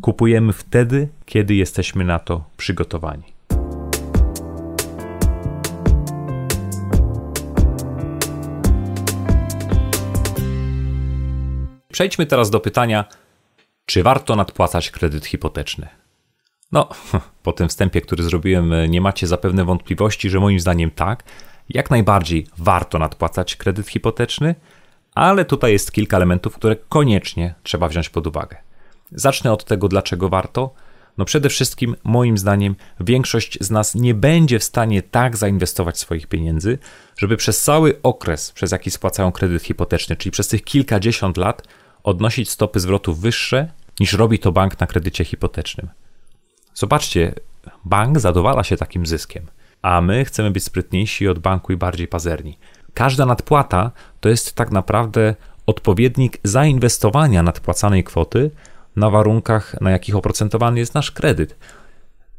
Kupujemy 0.00 0.52
wtedy, 0.52 1.08
kiedy 1.26 1.54
jesteśmy 1.54 2.04
na 2.04 2.18
to 2.18 2.44
przygotowani. 2.56 3.24
Przejdźmy 11.92 12.26
teraz 12.26 12.50
do 12.50 12.60
pytania, 12.60 13.04
czy 13.86 14.02
warto 14.02 14.36
nadpłacać 14.36 14.90
kredyt 14.90 15.26
hipoteczny? 15.26 15.88
No, 16.72 16.88
po 17.42 17.52
tym 17.52 17.68
wstępie, 17.68 18.00
który 18.00 18.22
zrobiłem, 18.22 18.74
nie 18.88 19.00
macie 19.00 19.26
zapewne 19.26 19.64
wątpliwości, 19.64 20.30
że 20.30 20.40
moim 20.40 20.60
zdaniem 20.60 20.90
tak. 20.90 21.22
Jak 21.68 21.90
najbardziej 21.90 22.46
warto 22.58 22.98
nadpłacać 22.98 23.56
kredyt 23.56 23.88
hipoteczny, 23.88 24.54
ale 25.14 25.44
tutaj 25.44 25.72
jest 25.72 25.92
kilka 25.92 26.16
elementów, 26.16 26.54
które 26.54 26.76
koniecznie 26.76 27.54
trzeba 27.62 27.88
wziąć 27.88 28.08
pod 28.08 28.26
uwagę. 28.26 28.56
Zacznę 29.12 29.52
od 29.52 29.64
tego, 29.64 29.88
dlaczego 29.88 30.28
warto. 30.28 30.74
No 31.18 31.24
przede 31.24 31.48
wszystkim, 31.48 31.96
moim 32.04 32.38
zdaniem, 32.38 32.76
większość 33.00 33.58
z 33.60 33.70
nas 33.70 33.94
nie 33.94 34.14
będzie 34.14 34.58
w 34.58 34.64
stanie 34.64 35.02
tak 35.02 35.36
zainwestować 35.36 35.98
swoich 35.98 36.26
pieniędzy, 36.26 36.78
żeby 37.18 37.36
przez 37.36 37.62
cały 37.62 38.02
okres, 38.02 38.52
przez 38.52 38.72
jaki 38.72 38.90
spłacają 38.90 39.32
kredyt 39.32 39.62
hipoteczny, 39.62 40.16
czyli 40.16 40.30
przez 40.30 40.48
tych 40.48 40.64
kilkadziesiąt 40.64 41.36
lat, 41.36 41.62
odnosić 42.04 42.50
stopy 42.50 42.80
zwrotu 42.80 43.14
wyższe 43.14 43.68
niż 44.00 44.12
robi 44.12 44.38
to 44.38 44.52
bank 44.52 44.80
na 44.80 44.86
kredycie 44.86 45.24
hipotecznym. 45.24 45.88
Zobaczcie, 46.74 47.34
bank 47.84 48.18
zadowala 48.18 48.64
się 48.64 48.76
takim 48.76 49.06
zyskiem, 49.06 49.46
a 49.82 50.00
my 50.00 50.24
chcemy 50.24 50.50
być 50.50 50.64
sprytniejsi 50.64 51.28
od 51.28 51.38
banku 51.38 51.72
i 51.72 51.76
bardziej 51.76 52.08
pazerni. 52.08 52.58
Każda 52.94 53.26
nadpłata 53.26 53.90
to 54.20 54.28
jest 54.28 54.54
tak 54.54 54.70
naprawdę 54.70 55.34
odpowiednik 55.66 56.38
zainwestowania 56.44 57.42
nadpłacanej 57.42 58.04
kwoty 58.04 58.50
na 58.96 59.10
warunkach, 59.10 59.80
na 59.80 59.90
jakich 59.90 60.16
oprocentowany 60.16 60.78
jest 60.78 60.94
nasz 60.94 61.10
kredyt. 61.10 61.56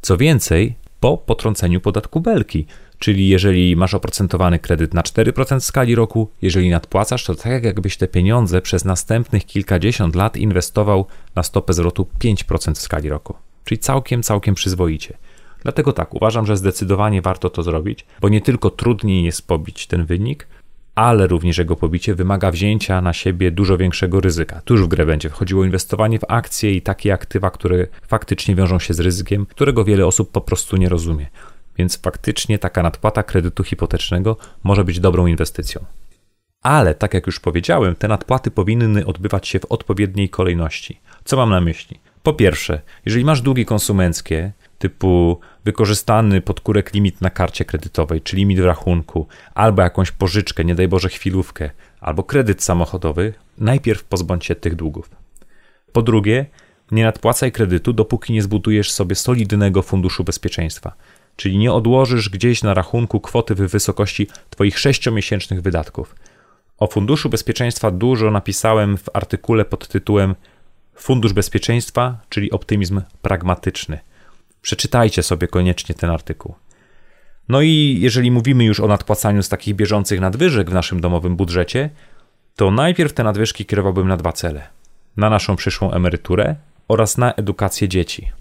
Co 0.02 0.18
więcej, 0.18 0.76
po 1.00 1.18
potrąceniu 1.18 1.82
podatku 1.82 2.20
belki, 2.20 2.66
czyli 3.00 3.28
jeżeli 3.28 3.76
masz 3.76 3.94
oprocentowany 3.94 4.60
kredyt 4.60 4.94
na 4.94 5.02
4% 5.02 5.60
w 5.60 5.64
skali 5.64 5.96
roku, 5.96 6.30
jeżeli 6.42 6.70
nadpłacasz, 6.70 7.24
to 7.24 7.36
tak 7.36 7.64
jakbyś 7.64 7.98
te 7.98 8.08
pieniądze 8.08 8.62
przez 8.62 8.86
następnych 8.86 9.46
kilkadziesiąt 9.46 10.16
lat 10.16 10.38
inwestował 10.38 11.06
na 11.36 11.44
stopę 11.44 11.74
zwrotu 11.74 12.08
5% 12.24 12.76
w 12.76 12.82
skali 12.82 13.10
roku. 13.10 13.36
Czyli 13.66 13.80
całkiem, 13.80 14.24
całkiem 14.24 14.56
przyzwoicie. 14.56 15.18
Dlatego 15.64 15.94
tak, 15.94 16.14
uważam, 16.14 16.46
że 16.46 16.58
zdecydowanie 16.58 17.22
warto 17.22 17.50
to 17.50 17.64
zrobić, 17.64 18.06
bo 18.22 18.30
nie 18.30 18.42
tylko 18.42 18.70
trudniej 18.70 19.24
jest 19.24 19.48
pobić 19.48 19.88
ten 19.88 20.06
wynik, 20.06 20.48
ale 20.96 21.28
również 21.28 21.58
jego 21.58 21.76
pobicie 21.76 22.16
wymaga 22.16 22.52
wzięcia 22.52 23.02
na 23.02 23.14
siebie 23.14 23.52
dużo 23.52 23.78
większego 23.78 24.22
ryzyka. 24.22 24.62
Tu 24.66 24.74
już 24.74 24.84
w 24.84 24.88
grę 24.88 25.06
będzie 25.06 25.30
wchodziło 25.30 25.66
inwestowanie 25.66 26.20
w 26.20 26.26
akcje 26.28 26.72
i 26.72 26.82
takie 26.82 27.14
aktywa, 27.14 27.52
które 27.52 27.88
faktycznie 28.08 28.56
wiążą 28.56 28.80
się 28.80 28.94
z 28.94 29.00
ryzykiem, 29.00 29.46
którego 29.46 29.86
wiele 29.86 30.06
osób 30.06 30.32
po 30.32 30.42
prostu 30.42 30.78
nie 30.78 30.90
rozumie. 30.90 31.28
Więc 31.78 31.98
faktycznie 31.98 32.60
taka 32.60 32.84
nadpłata 32.84 33.24
kredytu 33.24 33.64
hipotecznego 33.64 34.38
może 34.64 34.84
być 34.84 35.00
dobrą 35.00 35.28
inwestycją. 35.28 35.86
Ale, 36.62 36.96
tak 36.96 37.14
jak 37.14 37.28
już 37.28 37.40
powiedziałem, 37.40 37.96
te 37.96 38.08
nadpłaty 38.08 38.52
powinny 38.52 39.06
odbywać 39.06 39.48
się 39.48 39.60
w 39.60 39.66
odpowiedniej 39.66 40.30
kolejności. 40.30 41.00
Co 41.24 41.38
mam 41.38 41.50
na 41.50 41.62
myśli? 41.62 42.00
Po 42.24 42.34
pierwsze, 42.34 42.82
jeżeli 43.06 43.26
masz 43.26 43.42
długi 43.42 43.66
konsumenckie, 43.66 44.52
typu 44.80 45.40
wykorzystany 45.66 46.42
podkórek 46.42 46.94
limit 46.94 47.22
na 47.22 47.30
karcie 47.30 47.66
kredytowej, 47.66 48.22
czy 48.22 48.36
limit 48.36 48.60
w 48.60 48.66
rachunku, 48.66 49.28
albo 49.54 49.82
jakąś 49.82 50.12
pożyczkę, 50.12 50.66
nie 50.66 50.76
daj 50.76 50.88
Boże 50.88 51.10
chwilówkę, 51.10 51.70
albo 52.02 52.24
kredyt 52.24 52.64
samochodowy, 52.64 53.34
najpierw 53.58 54.04
pozbądź 54.04 54.46
się 54.46 54.56
tych 54.56 54.76
długów. 54.76 55.10
Po 55.92 56.02
drugie, 56.02 56.46
nie 56.92 57.04
nadpłacaj 57.04 57.52
kredytu, 57.52 57.94
dopóki 57.94 58.34
nie 58.34 58.42
zbudujesz 58.42 58.92
sobie 58.92 59.16
solidnego 59.16 59.82
funduszu 59.82 60.24
bezpieczeństwa, 60.24 60.94
czyli 61.36 61.58
nie 61.58 61.74
odłożysz 61.74 62.30
gdzieś 62.30 62.64
na 62.64 62.74
rachunku 62.74 63.20
kwoty 63.20 63.56
w 63.56 63.58
wysokości 63.58 64.28
Twoich 64.50 64.80
sześciomiesięcznych 64.80 65.62
wydatków. 65.62 66.16
O 66.78 66.88
funduszu 66.88 67.30
bezpieczeństwa 67.30 67.92
dużo 67.92 68.32
napisałem 68.32 68.98
w 68.98 69.10
artykule 69.14 69.66
pod 69.66 69.88
tytułem 69.88 70.36
Fundusz 70.96 71.34
Bezpieczeństwa, 71.34 72.18
czyli 72.30 72.52
optymizm 72.52 73.02
pragmatyczny. 73.22 74.00
Przeczytajcie 74.62 75.24
sobie 75.24 75.48
koniecznie 75.48 75.96
ten 75.96 76.10
artykuł. 76.10 76.56
No 77.50 77.62
i 77.62 77.98
jeżeli 78.02 78.32
mówimy 78.32 78.64
już 78.64 78.80
o 78.80 78.88
nadpłacaniu 78.88 79.44
z 79.44 79.50
takich 79.50 79.76
bieżących 79.76 80.20
nadwyżek 80.20 80.70
w 80.70 80.74
naszym 80.74 81.02
domowym 81.02 81.36
budżecie, 81.36 81.90
to 82.56 82.72
najpierw 82.72 83.14
te 83.14 83.24
nadwyżki 83.24 83.66
kierowałbym 83.66 84.08
na 84.08 84.18
dwa 84.18 84.32
cele: 84.32 84.68
na 85.18 85.30
naszą 85.30 85.56
przyszłą 85.56 85.92
emeryturę 85.92 86.56
oraz 86.88 87.18
na 87.18 87.34
edukację 87.34 87.88
dzieci. 87.88 88.32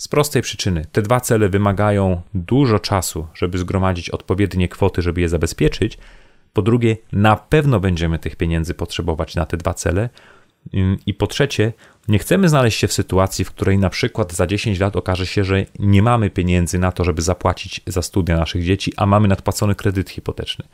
Z 0.00 0.08
prostej 0.08 0.42
przyczyny, 0.42 0.84
te 0.92 1.02
dwa 1.02 1.20
cele 1.20 1.48
wymagają 1.48 2.22
dużo 2.34 2.78
czasu, 2.78 3.26
żeby 3.34 3.58
zgromadzić 3.58 4.10
odpowiednie 4.10 4.68
kwoty, 4.68 5.02
żeby 5.02 5.20
je 5.20 5.28
zabezpieczyć. 5.28 5.98
Po 6.52 6.62
drugie, 6.62 6.96
na 7.12 7.36
pewno 7.36 7.80
będziemy 7.80 8.18
tych 8.18 8.36
pieniędzy 8.36 8.74
potrzebować 8.74 9.34
na 9.34 9.46
te 9.46 9.56
dwa 9.56 9.74
cele, 9.74 10.08
I 11.06 11.14
po 11.14 11.26
trzecie, 11.26 11.72
nie 12.08 12.18
chcemy 12.18 12.48
znaleźć 12.48 12.78
się 12.78 12.88
w 12.88 12.92
sytuacji, 12.92 13.44
w 13.44 13.50
której 13.50 13.78
na 13.78 13.90
przykład 13.90 14.32
za 14.32 14.46
10 14.46 14.78
lat 14.78 14.96
okaże 14.96 15.26
się, 15.26 15.44
że 15.44 15.66
nie 15.78 16.02
mamy 16.02 16.30
pieniędzy 16.30 16.78
na 16.78 16.92
to, 16.92 17.04
żeby 17.04 17.22
zapłacić 17.22 17.80
za 17.86 18.02
studia 18.02 18.36
naszych 18.36 18.64
dzieci, 18.64 18.92
a 18.96 19.06
mamy 19.06 19.28
nadpłacony 19.28 19.74
kredyt 19.74 20.10
hipoteczny. 20.10 20.64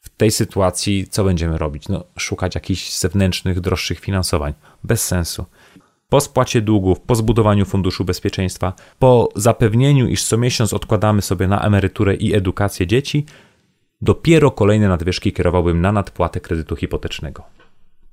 W 0.00 0.08
tej 0.08 0.30
sytuacji 0.30 1.06
co 1.10 1.24
będziemy 1.24 1.58
robić? 1.58 1.88
No, 1.88 2.04
szukać 2.18 2.54
jakichś 2.54 2.92
zewnętrznych, 2.92 3.60
droższych 3.60 4.00
finansowań. 4.00 4.54
Bez 4.84 5.04
sensu. 5.04 5.44
Po 6.14 6.20
spłacie 6.20 6.62
długów, 6.62 7.00
po 7.00 7.14
zbudowaniu 7.14 7.64
funduszu 7.64 8.04
bezpieczeństwa, 8.04 8.72
po 8.98 9.28
zapewnieniu, 9.36 10.08
iż 10.08 10.24
co 10.24 10.38
miesiąc 10.38 10.72
odkładamy 10.72 11.22
sobie 11.22 11.48
na 11.48 11.62
emeryturę 11.62 12.14
i 12.14 12.34
edukację 12.34 12.86
dzieci, 12.86 13.26
dopiero 14.00 14.50
kolejne 14.50 14.88
nadwyżki 14.88 15.32
kierowałbym 15.32 15.80
na 15.80 15.92
nadpłatę 15.92 16.40
kredytu 16.40 16.76
hipotecznego. 16.76 17.42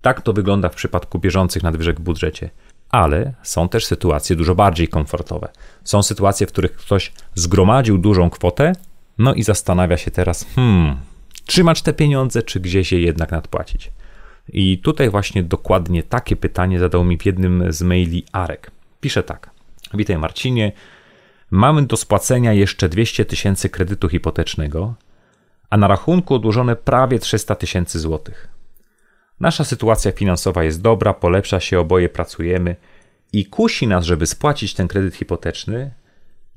Tak 0.01 0.21
to 0.21 0.33
wygląda 0.33 0.69
w 0.69 0.75
przypadku 0.75 1.19
bieżących 1.19 1.63
nadwyżek 1.63 1.99
w 1.99 2.03
budżecie. 2.03 2.49
Ale 2.89 3.33
są 3.43 3.69
też 3.69 3.85
sytuacje 3.85 4.35
dużo 4.35 4.55
bardziej 4.55 4.87
komfortowe. 4.87 5.49
Są 5.83 6.03
sytuacje, 6.03 6.47
w 6.47 6.51
których 6.51 6.75
ktoś 6.75 7.11
zgromadził 7.35 7.97
dużą 7.97 8.29
kwotę, 8.29 8.73
no 9.17 9.33
i 9.33 9.43
zastanawia 9.43 9.97
się 9.97 10.11
teraz, 10.11 10.45
hmm, 10.55 10.97
trzymać 11.45 11.81
te 11.81 11.93
pieniądze, 11.93 12.43
czy 12.43 12.59
gdzieś 12.59 12.91
je 12.91 13.01
jednak 13.01 13.31
nadpłacić. 13.31 13.91
I 14.51 14.77
tutaj 14.77 15.09
właśnie 15.09 15.43
dokładnie 15.43 16.03
takie 16.03 16.35
pytanie 16.35 16.79
zadał 16.79 17.03
mi 17.03 17.17
w 17.17 17.25
jednym 17.25 17.73
z 17.73 17.81
maili 17.81 18.25
Arek. 18.31 18.71
Pisze 19.01 19.23
tak. 19.23 19.49
Witaj 19.93 20.17
Marcinie. 20.17 20.71
Mamy 21.51 21.85
do 21.85 21.97
spłacenia 21.97 22.53
jeszcze 22.53 22.89
200 22.89 23.25
tysięcy 23.25 23.69
kredytu 23.69 24.09
hipotecznego, 24.09 24.93
a 25.69 25.77
na 25.77 25.87
rachunku 25.87 26.35
odłożone 26.35 26.75
prawie 26.75 27.19
300 27.19 27.55
tysięcy 27.55 27.99
złotych. 27.99 28.47
Nasza 29.39 29.63
sytuacja 29.63 30.11
finansowa 30.11 30.63
jest 30.63 30.81
dobra, 30.81 31.13
polepsza 31.13 31.59
się, 31.59 31.79
oboje 31.79 32.09
pracujemy 32.09 32.75
i 33.33 33.45
kusi 33.45 33.87
nas, 33.87 34.05
żeby 34.05 34.25
spłacić 34.27 34.73
ten 34.73 34.87
kredyt 34.87 35.15
hipoteczny, 35.15 35.91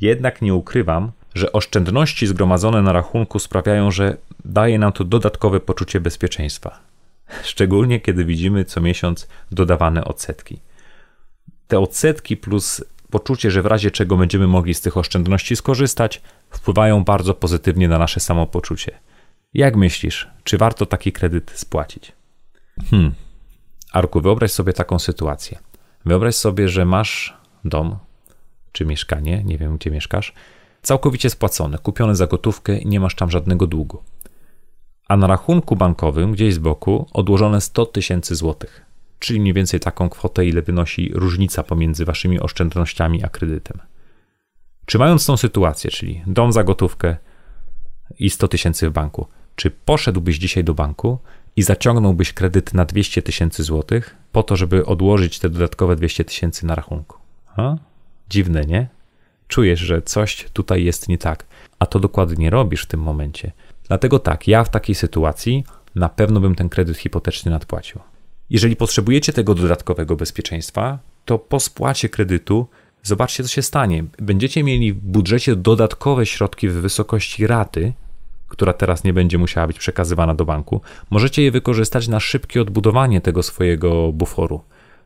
jednak 0.01 0.42
nie 0.42 0.55
ukrywam, 0.55 1.12
że 1.34 1.53
oszczędności 1.53 2.26
zgromadzone 2.26 2.82
na 2.82 2.92
rachunku 2.92 3.38
sprawiają, 3.38 3.90
że 3.90 4.16
daje 4.45 4.78
nam 4.78 4.92
to 4.92 5.05
dodatkowe 5.05 5.61
poczucie 5.61 6.01
bezpieczeństwa. 6.01 6.93
Szczególnie 7.43 8.01
kiedy 8.01 8.24
widzimy 8.24 8.64
co 8.64 8.80
miesiąc 8.80 9.28
dodawane 9.53 10.05
odsetki. 10.05 10.61
Te 11.68 11.78
odsetki 11.78 12.37
plus 12.37 12.85
poczucie, 13.11 13.51
że 13.51 13.62
w 13.62 13.66
razie 13.66 13.91
czego 13.91 14.16
będziemy 14.16 14.47
mogli 14.47 14.74
z 14.74 14.80
tych 14.80 14.97
oszczędności 14.97 15.57
skorzystać, 15.57 16.22
wpływają 16.51 17.05
bardzo 17.05 17.35
pozytywnie 17.35 17.89
na 17.89 17.99
nasze 17.99 18.20
samopoczucie. 18.20 18.99
Jak 19.55 19.76
myślisz, 19.76 20.28
czy 20.45 20.59
warto 20.59 20.87
taki 20.87 21.12
kredyt 21.12 21.53
spłacić? 21.55 22.12
Hmm. 22.91 23.14
Arku, 23.93 24.20
wyobraź 24.20 24.53
sobie 24.53 24.72
taką 24.72 24.99
sytuację. 24.99 25.59
Wyobraź 26.05 26.35
sobie, 26.35 26.68
że 26.68 26.85
masz 26.85 27.37
dom 27.64 27.97
czy 28.72 28.87
mieszkanie, 28.87 29.43
nie 29.45 29.59
wiem 29.59 29.76
gdzie 29.76 29.91
mieszkasz, 29.91 30.32
całkowicie 30.82 31.30
spłacone, 31.30 31.78
kupione 31.78 32.16
za 32.16 32.26
gotówkę 32.26 32.78
i 32.78 32.87
nie 32.87 33.01
masz 33.01 33.14
tam 33.14 33.30
żadnego 33.30 33.66
długu. 33.66 34.03
A 35.09 35.16
na 35.16 35.26
rachunku 35.26 35.76
bankowym 35.76 36.32
gdzieś 36.32 36.55
z 36.55 36.59
boku 36.59 37.07
odłożone 37.12 37.61
100 37.61 37.86
tysięcy 37.86 38.34
złotych, 38.34 38.82
czyli 39.18 39.40
mniej 39.40 39.55
więcej 39.55 39.80
taką 39.80 40.09
kwotę, 40.09 40.46
ile 40.46 40.62
wynosi 40.62 41.11
różnica 41.14 41.62
pomiędzy 41.62 42.05
waszymi 42.05 42.40
oszczędnościami 42.40 43.24
a 43.24 43.28
kredytem. 43.28 43.78
Czy 44.86 44.98
mając 44.98 45.26
tą 45.26 45.36
sytuację, 45.36 45.90
czyli 45.90 46.22
dom 46.26 46.52
za 46.52 46.64
gotówkę 46.64 47.16
i 48.18 48.30
100 48.30 48.48
tysięcy 48.48 48.90
w 48.90 48.92
banku, 48.92 49.26
czy 49.57 49.70
poszedłbyś 49.70 50.38
dzisiaj 50.38 50.64
do 50.64 50.74
banku 50.74 51.18
i 51.57 51.62
zaciągnąłbyś 51.62 52.32
kredyt 52.32 52.74
na 52.74 52.84
200 52.84 53.22
tysięcy 53.22 53.62
złotych 53.62 54.16
po 54.32 54.42
to, 54.42 54.57
żeby 54.57 54.86
odłożyć 54.86 55.38
te 55.38 55.50
dodatkowe 55.50 55.96
200 55.96 56.24
tysięcy 56.24 56.66
na 56.66 56.74
rachunku. 56.74 57.18
Ha? 57.46 57.78
Dziwne, 58.30 58.64
nie? 58.64 58.88
Czujesz, 59.48 59.80
że 59.80 60.02
coś 60.02 60.46
tutaj 60.52 60.84
jest 60.84 61.09
nie 61.09 61.18
tak, 61.18 61.46
a 61.78 61.86
to 61.86 62.00
dokładnie 62.00 62.50
robisz 62.50 62.82
w 62.82 62.86
tym 62.86 63.00
momencie. 63.00 63.52
Dlatego 63.89 64.18
tak, 64.18 64.49
ja 64.49 64.64
w 64.64 64.70
takiej 64.70 64.95
sytuacji 64.95 65.64
na 65.95 66.09
pewno 66.09 66.41
bym 66.41 66.55
ten 66.55 66.68
kredyt 66.68 66.97
hipoteczny 66.97 67.51
nadpłacił. 67.51 68.01
Jeżeli 68.51 68.76
potrzebujecie 68.76 69.32
tego 69.32 69.55
dodatkowego 69.55 70.16
bezpieczeństwa, 70.16 70.99
to 71.24 71.39
po 71.39 71.61
spłacie 71.61 72.09
kredytu 72.09 72.66
zobaczcie, 73.03 73.43
co 73.43 73.49
się 73.49 73.62
stanie. 73.62 74.05
Będziecie 74.18 74.64
mieli 74.64 74.93
w 74.93 74.97
budżecie 74.97 75.57
dodatkowe 75.57 76.26
środki 76.26 76.68
w 76.68 76.72
wysokości 76.72 77.47
raty, 77.47 77.93
która 78.49 78.72
teraz 78.72 79.05
nie 79.05 79.12
będzie 79.12 79.39
musiała 79.39 79.66
być 79.66 79.78
przekazywana 79.78 80.35
do 80.35 80.45
banku, 80.45 80.80
możecie 81.11 81.43
je 81.43 81.51
wykorzystać 81.51 82.09
na 82.09 82.20
szybkie 82.20 82.62
odbudowanie 82.62 83.20
tego 83.20 83.43
swojego 83.43 84.12
buforu. 84.12 84.61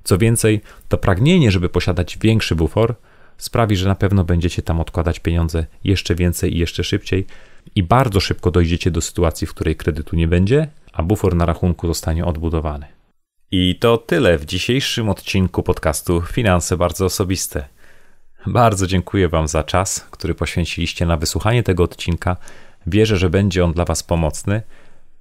Co 0.04 0.18
więcej, 0.18 0.60
to 0.88 0.98
pragnienie, 0.98 1.50
żeby 1.50 1.68
posiadać 1.68 2.18
większy 2.18 2.54
bufor, 2.54 2.94
sprawi, 3.38 3.76
że 3.76 3.88
na 3.88 3.94
pewno 3.94 4.24
będziecie 4.24 4.62
tam 4.62 4.80
odkładać 4.80 5.20
pieniądze 5.20 5.66
jeszcze 5.84 6.14
więcej 6.14 6.56
i 6.56 6.58
jeszcze 6.58 6.84
szybciej 6.84 7.26
i 7.74 7.82
bardzo 7.82 8.20
szybko 8.20 8.50
dojdziecie 8.50 8.90
do 8.90 9.00
sytuacji, 9.00 9.46
w 9.46 9.54
której 9.54 9.76
kredytu 9.76 10.16
nie 10.16 10.28
będzie, 10.28 10.68
a 10.92 11.02
bufor 11.02 11.36
na 11.36 11.46
rachunku 11.46 11.86
zostanie 11.86 12.24
odbudowany. 12.24 12.86
I 13.50 13.76
to 13.80 13.98
tyle 13.98 14.38
w 14.38 14.44
dzisiejszym 14.44 15.08
odcinku 15.08 15.62
podcastu 15.62 16.22
Finanse 16.22 16.76
bardzo 16.76 17.04
osobiste. 17.04 17.64
Bardzo 18.46 18.86
dziękuję 18.86 19.28
Wam 19.28 19.48
za 19.48 19.64
czas, 19.64 20.06
który 20.10 20.34
poświęciliście 20.34 21.06
na 21.06 21.16
wysłuchanie 21.16 21.62
tego 21.62 21.82
odcinka. 21.82 22.36
Wierzę, 22.86 23.16
że 23.16 23.30
będzie 23.30 23.64
on 23.64 23.72
dla 23.72 23.84
Was 23.84 24.02
pomocny. 24.02 24.62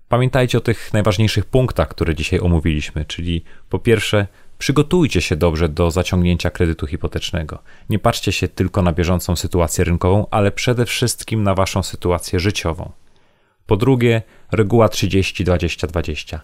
Pamiętajcie 0.10 0.58
o 0.58 0.62
tych 0.62 0.94
najważniejszych 0.94 1.46
punktach, 1.46 1.88
które 1.88 2.16
dzisiaj 2.16 2.40
omówiliśmy, 2.40 3.06
czyli 3.06 3.44
po 3.70 3.80
pierwsze, 3.80 4.28
przygotujcie 4.58 5.22
się 5.22 5.36
dobrze 5.36 5.70
do 5.70 5.92
zaciągnięcia 5.92 6.50
kredytu 6.50 6.88
hipotecznego. 6.88 7.60
Nie 7.90 8.00
patrzcie 8.00 8.32
się 8.32 8.48
tylko 8.48 8.82
na 8.82 8.94
bieżącą 8.94 9.36
sytuację 9.36 9.84
rynkową, 9.84 10.28
ale 10.32 10.52
przede 10.52 10.86
wszystkim 10.86 11.44
na 11.44 11.56
Waszą 11.56 11.84
sytuację 11.84 12.40
życiową. 12.40 12.92
Po 13.66 13.78
drugie, 13.78 14.22
reguła 14.52 14.88
30-20-20. 14.88 16.40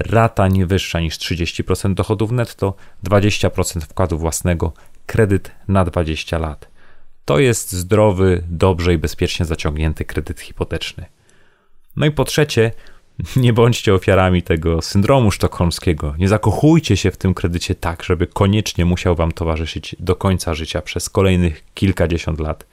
Rata 0.00 0.48
nie 0.48 0.66
wyższa 0.66 1.00
niż 1.00 1.18
30% 1.18 1.94
dochodów 1.94 2.30
netto, 2.30 2.74
20% 3.04 3.80
wkładu 3.80 4.18
własnego, 4.18 4.72
kredyt 5.06 5.50
na 5.68 5.84
20 5.84 6.38
lat. 6.38 6.68
To 7.24 7.38
jest 7.38 7.72
zdrowy, 7.72 8.44
dobrze 8.48 8.94
i 8.94 8.98
bezpiecznie 8.98 9.46
zaciągnięty 9.46 10.04
kredyt 10.04 10.40
hipoteczny. 10.40 11.06
No 11.96 12.06
i 12.06 12.10
po 12.10 12.24
trzecie, 12.24 12.72
nie 13.36 13.52
bądźcie 13.52 13.94
ofiarami 13.94 14.42
tego 14.42 14.82
syndromu 14.82 15.30
sztokholmskiego. 15.30 16.14
Nie 16.18 16.28
zakochujcie 16.28 16.96
się 16.96 17.10
w 17.10 17.16
tym 17.16 17.34
kredycie 17.34 17.74
tak, 17.74 18.02
żeby 18.02 18.26
koniecznie 18.26 18.84
musiał 18.84 19.14
wam 19.14 19.32
towarzyszyć 19.32 19.96
do 20.00 20.16
końca 20.16 20.54
życia 20.54 20.82
przez 20.82 21.10
kolejnych 21.10 21.64
kilkadziesiąt 21.74 22.40
lat. 22.40 22.66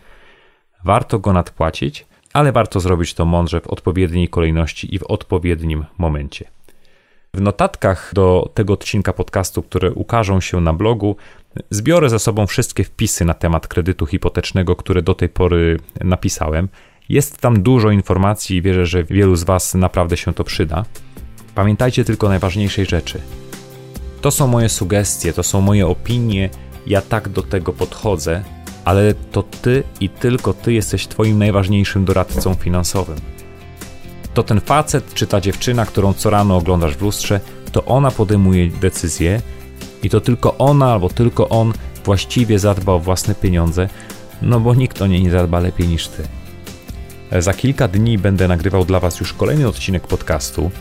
Warto 0.84 1.20
go 1.20 1.34
nadpłacić, 1.34 2.06
ale 2.34 2.52
warto 2.52 2.80
zrobić 2.80 3.14
to 3.14 3.26
mądrze 3.26 3.62
w 3.62 3.68
odpowiedniej 3.68 4.28
kolejności 4.28 4.96
i 4.96 5.00
w 5.00 5.04
odpowiednim 5.04 5.86
momencie. 5.98 6.46
W 7.34 7.42
notatkach 7.42 8.12
do 8.14 8.52
tego 8.54 8.74
odcinka 8.74 9.14
podcastu, 9.14 9.64
które 9.64 9.92
ukażą 9.92 10.42
się 10.42 10.62
na 10.62 10.74
blogu, 10.74 11.16
zbiorę 11.70 12.10
ze 12.10 12.20
sobą 12.20 12.48
wszystkie 12.48 12.84
wpisy 12.84 13.26
na 13.26 13.34
temat 13.34 13.68
kredytu 13.68 14.06
hipotecznego, 14.06 14.76
które 14.76 15.02
do 15.02 15.14
tej 15.14 15.30
pory 15.30 15.80
napisałem. 16.02 16.68
Jest 17.10 17.38
tam 17.38 17.64
dużo 17.64 17.92
informacji 17.92 18.58
i 18.58 18.62
wierzę, 18.62 18.86
że 18.86 19.04
wielu 19.04 19.36
z 19.36 19.44
Was 19.44 19.74
naprawdę 19.74 20.18
się 20.18 20.34
to 20.34 20.44
przyda. 20.44 20.86
Pamiętajcie 21.56 22.06
tylko 22.06 22.30
najważniejszej 22.30 22.86
rzeczy. 22.86 23.22
To 24.22 24.32
są 24.32 24.48
moje 24.48 24.70
sugestie, 24.70 25.34
to 25.34 25.44
są 25.44 25.62
moje 25.62 25.88
opinie, 25.88 26.50
ja 26.88 27.02
tak 27.02 27.30
do 27.30 27.42
tego 27.42 27.74
podchodzę, 27.74 28.44
ale 28.86 29.14
to 29.14 29.44
Ty 29.44 29.84
i 30.00 30.10
tylko 30.10 30.54
Ty 30.54 30.74
jesteś 30.74 31.08
Twoim 31.08 31.40
najważniejszym 31.40 32.06
doradcą 32.06 32.54
finansowym 32.54 33.18
to 34.36 34.44
ten 34.44 34.62
facet 34.62 35.14
czy 35.14 35.28
ta 35.28 35.42
dziewczyna, 35.42 35.86
którą 35.86 36.14
co 36.14 36.30
rano 36.30 36.58
oglądasz 36.58 36.96
w 36.96 37.02
lustrze, 37.02 37.40
to 37.72 37.86
ona 37.86 38.12
podejmuje 38.12 38.70
decyzję 38.70 39.42
i 40.04 40.10
to 40.10 40.22
tylko 40.22 40.58
ona 40.58 40.92
albo 40.92 41.10
tylko 41.10 41.50
on 41.50 41.74
właściwie 42.06 42.60
zadba 42.60 42.94
o 42.94 43.00
własne 43.00 43.36
pieniądze, 43.36 43.90
no 44.42 44.60
bo 44.60 44.76
nikt 44.76 45.02
o 45.02 45.08
nie 45.08 45.22
nie 45.22 45.32
zadba 45.32 45.60
lepiej 45.60 45.88
niż 45.88 46.08
ty. 46.08 46.24
Za 47.40 47.54
kilka 47.54 47.88
dni 47.88 48.18
będę 48.18 48.48
nagrywał 48.48 48.86
dla 48.86 49.00
Was 49.00 49.20
już 49.20 49.34
kolejny 49.34 49.68
odcinek 49.68 50.08
podcastu. 50.08 50.72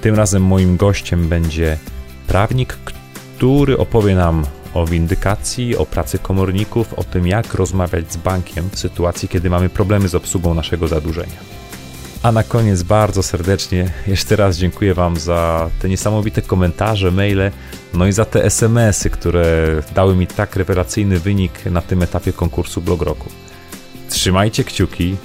Tym 0.00 0.14
razem 0.14 0.42
moim 0.42 0.76
gościem 0.76 1.28
będzie 1.28 1.78
prawnik, 2.26 2.72
który 2.72 3.78
opowie 3.78 4.14
nam 4.14 4.44
o 4.74 4.86
windykacji, 4.86 5.76
o 5.76 5.86
pracy 5.86 6.18
komorników, 6.18 6.94
o 6.94 7.04
tym, 7.04 7.26
jak 7.26 7.54
rozmawiać 7.54 8.12
z 8.12 8.16
bankiem 8.16 8.70
w 8.70 8.78
sytuacji, 8.78 9.28
kiedy 9.28 9.50
mamy 9.50 9.68
problemy 9.68 10.08
z 10.08 10.14
obsługą 10.14 10.54
naszego 10.54 10.88
zadłużenia. 10.88 11.52
A 12.22 12.32
na 12.32 12.42
koniec 12.42 12.82
bardzo 12.82 13.22
serdecznie 13.22 13.90
jeszcze 14.06 14.36
raz 14.36 14.56
dziękuję 14.56 14.94
Wam 14.94 15.16
za 15.16 15.70
te 15.80 15.88
niesamowite 15.88 16.42
komentarze, 16.42 17.10
maile, 17.10 17.50
no 17.94 18.06
i 18.06 18.12
za 18.12 18.24
te 18.24 18.44
SMS-y, 18.44 19.10
które 19.10 19.66
dały 19.94 20.16
mi 20.16 20.26
tak 20.26 20.56
rewelacyjny 20.56 21.18
wynik 21.18 21.66
na 21.66 21.82
tym 21.82 22.02
etapie 22.02 22.32
konkursu 22.32 22.80
Blog 22.80 23.02
Roku. 23.02 23.28
Trzymajcie 24.08 24.64
kciuki, 24.64 25.16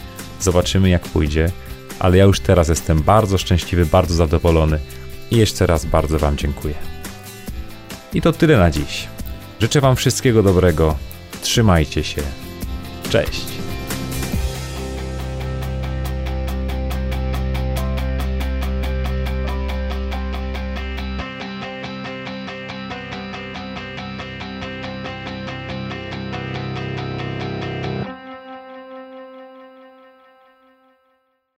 zobaczymy 0.44 0.90
jak 0.90 1.02
pójdzie, 1.02 1.52
ale 2.00 2.18
ja 2.18 2.24
już 2.24 2.40
teraz 2.40 2.70
jestem 2.70 3.02
bardzo 3.02 3.38
szczęśliwy, 3.38 3.86
bardzo 3.86 4.16
zadowolony 4.16 4.80
i 5.32 5.38
jeszcze 5.38 5.68
raz 5.68 5.86
bardzo 5.86 6.20
Wam 6.20 6.38
dziękuję. 6.38 6.74
I 8.14 8.22
to 8.22 8.32
tyle 8.32 8.58
na 8.58 8.72
dziś. 8.72 9.08
Życzę 9.62 9.82
Wam 9.82 9.96
wszystkiego 9.96 10.44
dobrego. 10.44 10.96
Trzymajcie 11.42 12.04
się. 12.04 12.22
Cześć. 13.10 13.57